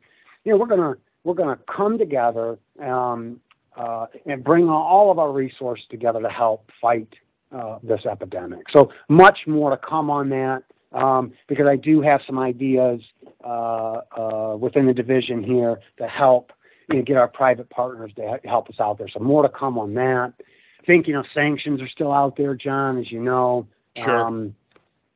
you 0.44 0.52
know, 0.52 0.58
we're 0.58 0.66
gonna 0.66 0.94
we're 1.24 1.34
gonna 1.34 1.58
come 1.74 1.98
together 1.98 2.58
um, 2.82 3.40
uh, 3.76 4.06
and 4.26 4.42
bring 4.42 4.68
all 4.68 5.10
of 5.10 5.18
our 5.18 5.32
resources 5.32 5.84
together 5.90 6.20
to 6.20 6.30
help 6.30 6.70
fight 6.80 7.14
uh, 7.52 7.78
this 7.82 8.00
epidemic. 8.10 8.66
So 8.72 8.90
much 9.08 9.40
more 9.46 9.70
to 9.70 9.76
come 9.76 10.10
on 10.10 10.28
that 10.30 10.62
um, 10.92 11.32
because 11.48 11.66
I 11.66 11.76
do 11.76 12.00
have 12.00 12.20
some 12.26 12.38
ideas 12.38 13.00
uh, 13.44 14.00
uh 14.16 14.56
within 14.58 14.86
the 14.86 14.94
division 14.94 15.42
here 15.42 15.80
to 15.98 16.06
help 16.06 16.52
you 16.88 16.96
know, 16.96 17.02
get 17.02 17.16
our 17.16 17.28
private 17.28 17.70
partners 17.70 18.12
to 18.16 18.40
help 18.44 18.68
us 18.68 18.76
out 18.80 18.98
there. 18.98 19.08
So 19.08 19.20
more 19.20 19.42
to 19.42 19.48
come 19.48 19.78
on 19.78 19.94
that. 19.94 20.32
I 20.38 20.86
think 20.86 21.06
you 21.06 21.14
know 21.14 21.24
sanctions 21.34 21.80
are 21.80 21.88
still 21.88 22.12
out 22.12 22.36
there, 22.36 22.54
John, 22.54 22.98
as 22.98 23.10
you 23.10 23.20
know. 23.20 23.66
Sure. 23.96 24.26
Um, 24.26 24.54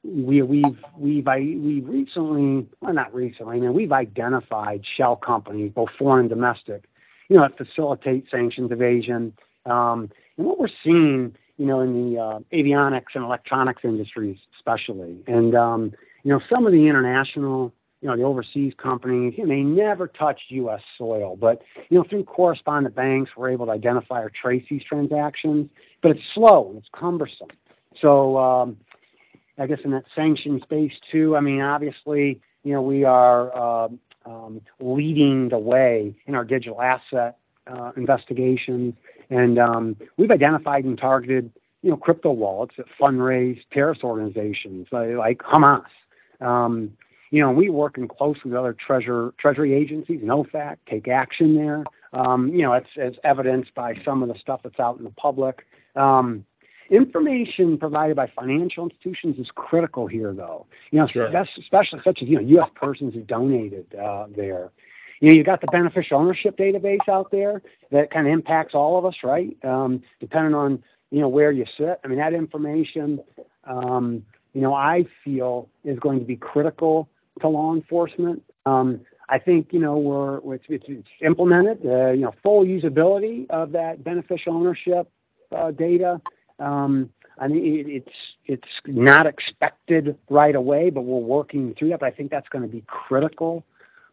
we, 0.04 0.42
we've 0.42 0.64
we've 0.98 1.26
we 1.26 1.80
recently, 1.80 2.68
well, 2.80 2.92
not 2.92 3.14
recently. 3.14 3.56
I 3.56 3.60
mean, 3.60 3.72
we've 3.72 3.92
identified 3.92 4.82
shell 4.96 5.16
companies, 5.16 5.72
both 5.74 5.88
foreign 5.98 6.20
and 6.20 6.28
domestic, 6.28 6.84
you 7.28 7.36
know, 7.36 7.42
that 7.42 7.56
facilitate 7.56 8.26
sanctions 8.30 8.70
evasion. 8.70 9.32
Um, 9.64 10.10
and 10.36 10.46
what 10.46 10.58
we're 10.58 10.68
seeing, 10.84 11.34
you 11.56 11.66
know, 11.66 11.80
in 11.80 11.92
the 11.92 12.20
uh, 12.20 12.38
avionics 12.52 13.14
and 13.14 13.24
electronics 13.24 13.82
industries, 13.84 14.38
especially, 14.56 15.18
and 15.26 15.54
um, 15.54 15.92
you 16.22 16.32
know, 16.32 16.40
some 16.52 16.66
of 16.66 16.72
the 16.72 16.86
international, 16.88 17.72
you 18.00 18.08
know, 18.08 18.16
the 18.16 18.22
overseas 18.22 18.72
companies, 18.82 19.34
you 19.36 19.46
know, 19.46 19.54
they 19.54 19.62
never 19.62 20.08
touched 20.08 20.44
U.S. 20.48 20.80
soil, 20.98 21.36
but 21.36 21.62
you 21.90 21.98
know, 21.98 22.04
through 22.08 22.24
correspondent 22.24 22.94
banks, 22.94 23.30
we're 23.36 23.50
able 23.50 23.66
to 23.66 23.72
identify 23.72 24.20
or 24.20 24.30
trace 24.30 24.64
these 24.68 24.82
transactions. 24.82 25.68
But 26.02 26.12
it's 26.12 26.20
slow 26.34 26.68
and 26.70 26.78
it's 26.78 26.88
cumbersome. 26.94 27.48
So 28.00 28.36
um, 28.36 28.76
I 29.58 29.66
guess 29.66 29.78
in 29.84 29.92
that 29.92 30.04
sanction 30.14 30.60
space 30.62 30.92
too. 31.10 31.36
I 31.36 31.40
mean, 31.40 31.60
obviously, 31.60 32.40
you 32.64 32.72
know, 32.72 32.82
we 32.82 33.04
are 33.04 33.56
uh, 33.56 33.88
um, 34.26 34.60
leading 34.80 35.48
the 35.50 35.58
way 35.58 36.14
in 36.26 36.34
our 36.34 36.44
digital 36.44 36.80
asset 36.80 37.36
uh, 37.66 37.92
investigations, 37.96 38.94
and 39.34 39.58
um, 39.58 39.96
we've 40.16 40.30
identified 40.30 40.84
and 40.84 40.96
targeted, 40.96 41.50
you 41.82 41.90
know, 41.90 41.96
crypto 41.96 42.30
wallets 42.30 42.74
that 42.76 42.86
fundraise 43.00 43.60
terrorist 43.72 44.04
organizations 44.04 44.86
like 44.92 45.38
Hamas. 45.38 45.84
Um, 46.40 46.92
you 47.30 47.40
know, 47.40 47.50
we 47.50 47.68
working 47.68 48.06
closely 48.06 48.50
with 48.50 48.54
other 48.54 48.74
treasure, 48.74 49.34
treasury 49.38 49.74
agencies 49.74 50.20
and 50.20 50.30
OFAC, 50.30 50.76
take 50.88 51.08
action 51.08 51.56
there. 51.56 51.84
Um, 52.12 52.48
you 52.48 52.62
know, 52.62 52.74
it's 52.74 52.90
as 52.96 53.14
evidenced 53.24 53.74
by 53.74 53.94
some 54.04 54.22
of 54.22 54.28
the 54.28 54.36
stuff 54.38 54.60
that's 54.62 54.78
out 54.78 54.98
in 54.98 55.04
the 55.04 55.10
public. 55.10 55.66
Um, 55.96 56.44
Information 56.90 57.78
provided 57.78 58.14
by 58.14 58.30
financial 58.36 58.84
institutions 58.84 59.38
is 59.38 59.50
critical 59.54 60.06
here, 60.06 60.34
though. 60.34 60.66
You 60.90 60.98
know, 60.98 61.06
sure. 61.06 61.24
especially 61.58 62.00
such 62.04 62.20
as 62.20 62.28
you 62.28 62.36
know 62.36 62.42
U.S. 62.42 62.68
persons 62.74 63.14
who 63.14 63.22
donated 63.22 63.86
uh, 63.94 64.26
there. 64.36 64.70
You 65.20 65.28
know, 65.28 65.34
you 65.34 65.44
got 65.44 65.60
the 65.60 65.66
beneficial 65.68 66.18
ownership 66.18 66.56
database 66.56 67.08
out 67.08 67.30
there 67.30 67.62
that 67.90 68.10
kind 68.10 68.26
of 68.26 68.32
impacts 68.32 68.74
all 68.74 68.98
of 68.98 69.04
us, 69.04 69.14
right? 69.22 69.56
Um, 69.64 70.02
depending 70.20 70.54
on 70.54 70.82
you 71.10 71.20
know 71.20 71.28
where 71.28 71.52
you 71.52 71.64
sit. 71.78 72.00
I 72.04 72.08
mean, 72.08 72.18
that 72.18 72.34
information, 72.34 73.20
um, 73.64 74.24
you 74.52 74.60
know, 74.60 74.74
I 74.74 75.04
feel 75.24 75.68
is 75.84 75.98
going 75.98 76.18
to 76.18 76.24
be 76.24 76.36
critical 76.36 77.08
to 77.40 77.48
law 77.48 77.74
enforcement. 77.74 78.42
Um, 78.66 79.00
I 79.28 79.38
think 79.38 79.68
you 79.72 79.80
know 79.80 79.96
we're 79.96 80.54
it's, 80.54 80.64
it's, 80.68 81.08
implemented. 81.20 81.84
Uh, 81.84 82.10
you 82.10 82.22
know, 82.22 82.34
full 82.42 82.64
usability 82.64 83.48
of 83.50 83.72
that 83.72 84.02
beneficial 84.02 84.54
ownership 84.54 85.08
uh, 85.56 85.70
data 85.70 86.20
um, 86.58 87.10
I 87.38 87.48
mean, 87.48 87.86
it's 87.88 88.16
it's 88.46 88.68
not 88.86 89.26
expected 89.26 90.16
right 90.30 90.54
away, 90.54 90.90
but 90.90 91.02
we're 91.02 91.18
working 91.18 91.74
through 91.78 91.90
that. 91.90 92.00
But 92.00 92.06
I 92.06 92.10
think 92.12 92.30
that's 92.30 92.48
going 92.48 92.62
to 92.62 92.68
be 92.68 92.84
critical 92.86 93.64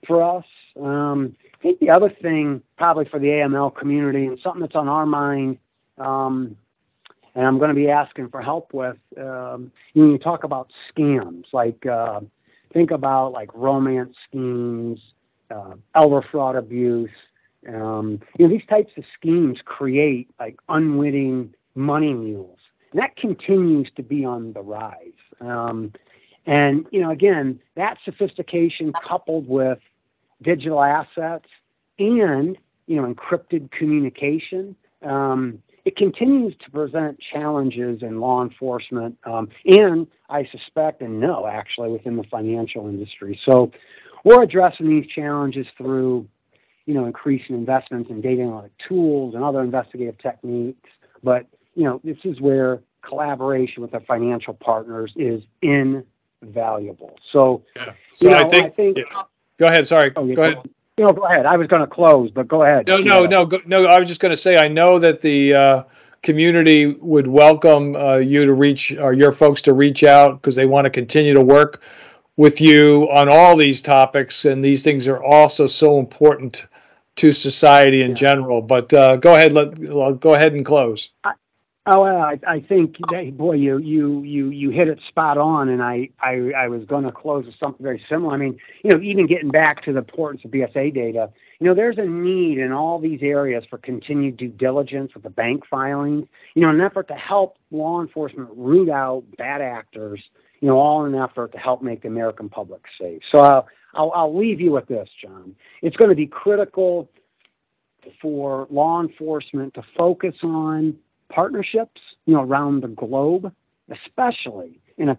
for 0.08 0.24
us. 0.24 0.46
Um, 0.80 1.36
I 1.54 1.58
think 1.62 1.80
the 1.80 1.90
other 1.90 2.10
thing, 2.10 2.62
probably 2.78 3.06
for 3.06 3.20
the 3.20 3.28
AML 3.28 3.76
community, 3.76 4.26
and 4.26 4.40
something 4.44 4.62
that's 4.62 4.76
on 4.76 4.88
our 4.88 5.06
mind, 5.06 5.58
um, 5.98 6.56
and 7.36 7.46
I'm 7.46 7.58
going 7.60 7.70
to 7.70 7.76
be 7.76 7.90
asking 7.90 8.30
for 8.30 8.42
help 8.42 8.74
with, 8.74 8.98
um, 9.18 9.72
when 9.94 10.12
you 10.12 10.18
talk 10.18 10.44
about 10.44 10.70
scams, 10.92 11.46
like 11.54 11.86
uh, 11.86 12.20
think 12.74 12.92
about 12.92 13.32
like 13.32 13.50
romance 13.54 14.16
schemes, 14.28 15.00
uh, 15.50 15.76
elder 15.96 16.22
fraud 16.30 16.56
abuse. 16.56 17.10
Um, 17.68 18.22
you 18.38 18.48
know, 18.48 18.54
these 18.54 18.66
types 18.68 18.92
of 18.98 19.04
schemes 19.18 19.60
create 19.64 20.30
like 20.40 20.58
unwitting 20.68 21.54
money 21.76 22.14
mules. 22.14 22.58
And 22.92 23.02
that 23.02 23.16
continues 23.16 23.90
to 23.96 24.04
be 24.04 24.26
on 24.26 24.54
the 24.54 24.62
rise. 24.62 25.12
Um, 25.40 25.94
and, 26.46 26.86
you 26.92 27.02
know, 27.02 27.12
again, 27.12 27.60
that 27.76 27.98
sophistication 28.04 28.94
coupled 29.08 29.48
with 29.48 29.80
digital 30.42 30.82
assets 30.84 31.46
and, 32.00 32.58
you 32.88 32.96
know, 32.96 33.14
encrypted 33.14 33.72
communication, 33.72 34.76
um, 35.04 35.62
it 35.86 35.96
continues 35.96 36.56
to 36.64 36.72
present 36.72 37.20
challenges 37.34 38.04
in 38.04 38.20
law 38.20 38.44
enforcement 38.44 39.18
um, 39.26 39.50
and 39.66 40.08
I 40.30 40.48
suspect 40.52 41.02
and 41.02 41.20
know 41.20 41.48
actually 41.48 41.90
within 41.90 42.16
the 42.18 42.24
financial 42.24 42.88
industry. 42.88 43.40
So 43.46 43.72
we're 44.24 44.44
addressing 44.44 44.88
these 44.88 45.08
challenges 45.08 45.66
through, 45.78 46.28
you 46.86 46.94
know, 46.94 47.06
increasing 47.06 47.56
investments 47.56 48.10
in 48.10 48.22
data 48.22 48.42
analytic 48.44 48.74
tools 48.88 49.34
and 49.36 49.44
other 49.44 49.62
investigative 49.62 50.18
techniques. 50.20 50.90
But 51.24 51.48
you 51.76 51.84
know, 51.84 52.02
this 52.04 52.18
is 52.24 52.40
where 52.40 52.82
collaboration 53.02 53.82
with 53.82 53.94
our 53.94 54.02
financial 54.02 54.54
partners 54.54 55.12
is 55.16 55.42
invaluable. 55.62 57.18
So, 57.32 57.64
yeah. 57.76 57.94
so 58.14 58.26
you 58.26 58.30
know, 58.32 58.38
I 58.38 58.50
think, 58.50 58.66
I 58.66 58.70
think 58.70 58.98
yeah. 58.98 59.24
Go 59.62 59.68
ahead. 59.68 59.88
Sorry, 59.88 60.12
oh, 60.16 60.26
yeah, 60.26 60.36
go 60.36 60.44
ahead. 60.44 60.70
No, 60.98 61.10
go 61.14 61.24
ahead. 61.24 61.46
I 61.46 61.56
was 61.56 61.68
going 61.68 61.82
to 61.82 61.88
close, 61.88 62.32
but 62.32 62.48
go 62.48 62.64
ahead. 62.64 62.88
No, 62.88 62.98
no, 62.98 63.26
no, 63.26 63.46
go, 63.46 63.62
no. 63.66 63.86
I 63.86 64.00
was 64.00 64.08
just 64.08 64.20
going 64.20 64.32
to 64.32 64.38
say 64.38 64.58
I 64.58 64.68
know 64.68 65.00
that 65.00 65.22
the 65.22 65.54
uh, 65.54 65.84
community 66.22 66.88
would 67.00 67.28
welcome 67.28 67.96
uh, 67.96 68.18
you 68.18 68.46
to 68.46 68.54
reach 68.54 68.92
or 68.92 69.14
your 69.14 69.32
folks 69.32 69.62
to 69.64 69.74
reach 69.74 70.04
out 70.04 70.42
because 70.42 70.56
they 70.56 70.66
want 70.66 70.86
to 70.86 70.90
continue 70.90 71.34
to 71.34 71.42
work 71.42 71.82
with 72.38 72.60
you 72.60 73.08
on 73.12 73.30
all 73.30 73.56
these 73.56 73.82
topics, 73.82 74.46
and 74.46 74.64
these 74.66 74.84
things 74.84 75.08
are 75.08 75.24
also 75.24 75.68
so 75.68 76.00
important 76.00 76.66
to 77.18 77.32
society 77.32 78.02
in 78.02 78.12
yeah. 78.12 78.16
general. 78.16 78.62
But 78.62 78.92
uh, 78.94 79.18
go 79.18 79.36
ahead, 79.36 79.54
let 79.54 80.20
go 80.20 80.34
ahead 80.34 80.54
and 80.54 80.66
close. 80.66 81.10
I, 81.24 81.34
oh, 81.86 82.02
well, 82.02 82.18
I, 82.18 82.40
I 82.48 82.60
think, 82.60 82.98
that, 83.12 83.38
boy, 83.38 83.54
you 83.54 83.78
you 83.78 84.24
you 84.24 84.50
you 84.50 84.70
hit 84.70 84.88
it 84.88 85.00
spot 85.08 85.38
on, 85.38 85.70
and 85.70 85.82
I 85.82 86.10
I, 86.20 86.52
I 86.58 86.68
was 86.68 86.86
going 86.86 87.06
to 87.06 87.12
close 87.12 87.46
with 87.46 87.56
something 87.60 87.84
very 87.84 88.04
similar. 88.10 88.34
I 88.34 88.38
mean, 88.38 88.58
you 88.84 88.92
know, 88.92 89.02
even 89.02 89.28
getting 89.28 89.50
back 89.50 89.84
to 89.86 89.94
the 89.94 90.00
importance 90.00 90.44
of 90.46 90.52
BSA 90.52 90.94
data, 90.94 91.30
you 91.60 91.68
know, 91.68 91.74
there's 91.74 91.98
a 91.98 92.06
need 92.06 92.58
in 92.58 92.72
all 92.72 93.00
these 93.00 93.20
areas 93.22 93.64
for 93.70 93.78
continued 93.78 94.38
due 94.38 94.50
diligence 94.50 95.14
with 95.14 95.24
the 95.24 95.30
bank 95.30 95.64
filings. 95.70 96.28
You 96.56 96.64
know, 96.64 96.70
an 96.70 96.82
effort 96.82 97.08
to 97.10 97.16
help 97.16 97.58
law 97.72 98.02
enforcement 98.02 98.50
root 98.56 98.90
out 98.90 99.24
bad 99.38 99.62
actors 99.62 100.22
you 100.62 100.68
know, 100.68 100.78
all 100.78 101.06
in 101.06 101.16
an 101.16 101.22
effort 101.22 101.52
to 101.52 101.58
help 101.58 101.82
make 101.82 102.04
the 102.04 102.08
American 102.08 102.48
public 102.48 102.84
safe. 103.00 103.22
So 103.32 103.40
I'll, 103.40 103.68
I'll, 103.96 104.12
I'll 104.16 104.38
leave 104.38 104.62
you 104.62 104.72
with 104.72 104.88
this, 104.88 105.10
John. 105.22 105.56
It's 105.82 105.96
going 105.96 106.10
to 106.10 106.16
be 106.16 106.28
critical 106.28 107.10
for 108.22 108.68
law 108.70 109.02
enforcement 109.02 109.74
to 109.74 109.84
focus 109.98 110.36
on 110.44 110.96
partnerships, 111.34 112.02
you 112.26 112.34
know, 112.34 112.42
around 112.42 112.82
the 112.82 112.88
globe, 112.88 113.52
especially 113.90 114.80
in 114.98 115.10
a 115.10 115.18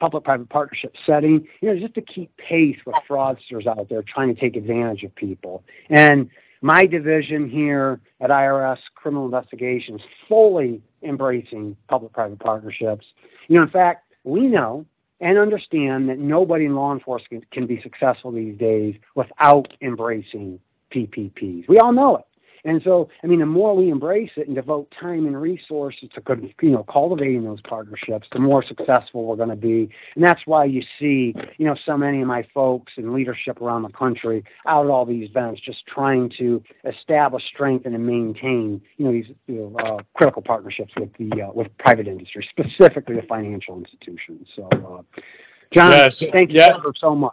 public-private 0.00 0.48
partnership 0.48 0.94
setting, 1.06 1.46
you 1.60 1.72
know, 1.72 1.78
just 1.78 1.94
to 1.94 2.00
keep 2.00 2.34
pace 2.36 2.78
with 2.86 2.96
fraudsters 3.08 3.66
out 3.66 3.88
there 3.88 4.02
trying 4.02 4.34
to 4.34 4.40
take 4.40 4.56
advantage 4.56 5.02
of 5.02 5.14
people. 5.14 5.62
And 5.90 6.30
my 6.62 6.84
division 6.84 7.48
here 7.48 8.00
at 8.20 8.30
IRS 8.30 8.78
Criminal 8.94 9.26
Investigations 9.26 10.00
fully 10.28 10.82
embracing 11.02 11.76
public-private 11.88 12.38
partnerships. 12.38 13.06
You 13.48 13.56
know, 13.56 13.62
in 13.62 13.70
fact, 13.70 14.12
we 14.24 14.42
know 14.46 14.86
and 15.20 15.38
understand 15.38 16.08
that 16.08 16.18
nobody 16.18 16.64
in 16.64 16.74
law 16.74 16.92
enforcement 16.92 17.50
can 17.50 17.66
be 17.66 17.80
successful 17.82 18.32
these 18.32 18.56
days 18.58 18.94
without 19.14 19.68
embracing 19.82 20.58
PPPs. 20.90 21.68
We 21.68 21.78
all 21.78 21.92
know 21.92 22.16
it. 22.16 22.24
And 22.64 22.80
so, 22.84 23.08
I 23.22 23.26
mean, 23.26 23.40
the 23.40 23.46
more 23.46 23.74
we 23.74 23.90
embrace 23.90 24.30
it 24.36 24.46
and 24.46 24.56
devote 24.56 24.92
time 25.00 25.26
and 25.26 25.40
resources 25.40 26.08
to, 26.14 26.22
you 26.62 26.70
know, 26.70 26.84
cultivating 26.90 27.44
those 27.44 27.60
partnerships, 27.62 28.28
the 28.32 28.38
more 28.38 28.64
successful 28.64 29.24
we're 29.24 29.36
going 29.36 29.48
to 29.50 29.56
be. 29.56 29.90
And 30.14 30.24
that's 30.24 30.40
why 30.44 30.64
you 30.64 30.82
see, 30.98 31.34
you 31.58 31.66
know, 31.66 31.76
so 31.86 31.96
many 31.96 32.20
of 32.20 32.28
my 32.28 32.46
folks 32.52 32.92
and 32.96 33.12
leadership 33.12 33.60
around 33.60 33.82
the 33.82 33.90
country 33.90 34.44
out 34.66 34.84
at 34.84 34.90
all 34.90 35.06
these 35.06 35.30
events, 35.30 35.60
just 35.64 35.86
trying 35.86 36.30
to 36.38 36.62
establish, 36.84 37.42
strengthen, 37.52 37.94
and 37.94 38.06
maintain, 38.06 38.80
you 38.96 39.04
know, 39.04 39.12
these 39.12 39.26
you 39.46 39.54
know, 39.54 39.76
uh, 39.78 40.02
critical 40.14 40.42
partnerships 40.42 40.92
with 40.98 41.10
the 41.18 41.42
uh, 41.42 41.52
with 41.52 41.68
private 41.78 42.06
industry, 42.06 42.46
specifically 42.50 43.16
the 43.16 43.22
financial 43.22 43.78
institutions. 43.78 44.48
So, 44.54 44.68
uh, 44.72 45.20
John, 45.72 45.92
yes. 45.92 46.18
thank 46.32 46.50
you 46.50 46.58
yeah. 46.58 46.76
so 47.00 47.14
much. 47.14 47.32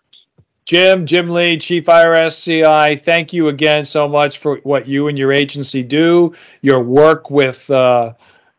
Jim, 0.67 1.05
Jim 1.05 1.29
Lee, 1.29 1.57
Chief 1.57 1.85
IRS 1.85 2.43
CI, 2.43 2.97
thank 2.97 3.31
you 3.31 3.47
again 3.47 3.85
so 3.85 4.05
much 4.05 4.37
for 4.39 4.57
what 4.63 4.85
you 4.85 5.07
and 5.07 5.17
your 5.17 5.31
agency 5.31 5.81
do, 5.81 6.33
your 6.61 6.83
work 6.83 7.31
with 7.31 7.69
uh, 7.69 8.11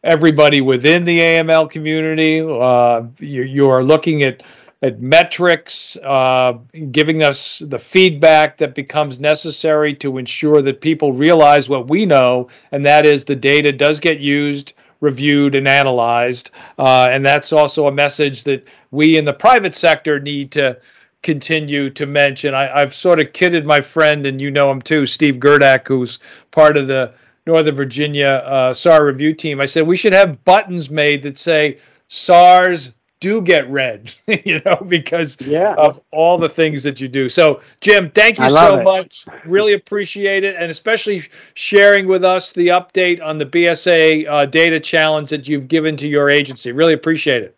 everybody 0.04 0.62
within 0.62 1.04
the 1.04 1.18
AML 1.18 1.68
community. 1.68 2.40
Uh, 2.40 3.02
you, 3.18 3.42
you, 3.42 3.68
are 3.68 3.84
looking 3.84 4.22
at 4.22 4.42
at 4.80 5.02
metrics, 5.02 5.98
uh, 6.02 6.54
giving 6.92 7.22
us 7.22 7.58
the 7.66 7.78
feedback 7.78 8.56
that 8.56 8.74
becomes 8.74 9.20
necessary 9.20 9.94
to 9.96 10.16
ensure 10.16 10.62
that 10.62 10.80
people 10.80 11.12
realize 11.12 11.68
what 11.68 11.90
we 11.90 12.06
know, 12.06 12.48
and 12.72 12.86
that 12.86 13.04
is 13.04 13.26
the 13.26 13.36
data 13.36 13.70
does 13.70 14.00
get 14.00 14.18
used 14.18 14.72
reviewed 15.00 15.54
and 15.54 15.68
analyzed. 15.68 16.52
Uh, 16.78 17.08
and 17.10 17.24
that's 17.24 17.52
also 17.52 17.86
a 17.86 17.92
message 17.92 18.44
that 18.44 18.66
we 18.92 19.16
in 19.16 19.24
the 19.24 19.32
private 19.32 19.74
sector 19.74 20.18
need 20.18 20.50
to 20.50 20.76
continue 21.22 21.90
to 21.90 22.06
mention. 22.06 22.54
I, 22.54 22.80
have 22.80 22.94
sort 22.94 23.20
of 23.20 23.32
kidded 23.32 23.66
my 23.66 23.80
friend, 23.80 24.26
and 24.26 24.40
you 24.40 24.50
know 24.50 24.70
him 24.70 24.80
too, 24.80 25.06
Steve 25.06 25.36
Gurdak, 25.36 25.86
who's 25.88 26.18
part 26.50 26.76
of 26.76 26.86
the 26.86 27.12
Northern 27.46 27.74
Virginia 27.74 28.42
uh, 28.46 28.74
SAR 28.74 29.06
review 29.06 29.34
team. 29.34 29.60
I 29.60 29.66
said 29.66 29.86
we 29.86 29.96
should 29.96 30.12
have 30.12 30.44
buttons 30.44 30.90
made 30.90 31.22
that 31.22 31.38
say 31.38 31.78
SARs 32.08 32.92
do 33.20 33.42
get 33.42 33.68
read, 33.68 34.14
you 34.44 34.60
know, 34.64 34.76
because 34.76 35.36
yeah. 35.40 35.74
of 35.74 36.00
all 36.12 36.38
the 36.38 36.48
things 36.48 36.82
that 36.84 37.00
you 37.00 37.08
do. 37.08 37.28
So, 37.28 37.60
Jim, 37.80 38.10
thank 38.10 38.38
you 38.38 38.48
so 38.50 38.78
it. 38.78 38.84
much. 38.84 39.26
Really 39.44 39.72
appreciate 39.72 40.44
it, 40.44 40.56
and 40.56 40.70
especially 40.70 41.28
sharing 41.54 42.06
with 42.06 42.24
us 42.24 42.52
the 42.52 42.68
update 42.68 43.22
on 43.22 43.38
the 43.38 43.46
BSA 43.46 44.28
uh, 44.28 44.46
data 44.46 44.78
challenge 44.78 45.30
that 45.30 45.48
you've 45.48 45.68
given 45.68 45.96
to 45.96 46.06
your 46.06 46.30
agency. 46.30 46.72
Really 46.72 46.94
appreciate 46.94 47.42
it. 47.42 47.57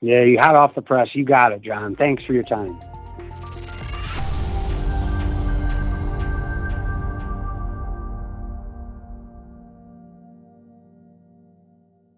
Yeah, 0.00 0.22
you 0.22 0.38
hot 0.38 0.54
off 0.54 0.74
the 0.74 0.82
press. 0.82 1.08
You 1.14 1.24
got 1.24 1.52
it, 1.52 1.62
John. 1.62 1.94
Thanks 1.94 2.24
for 2.24 2.32
your 2.32 2.44
time. 2.44 2.78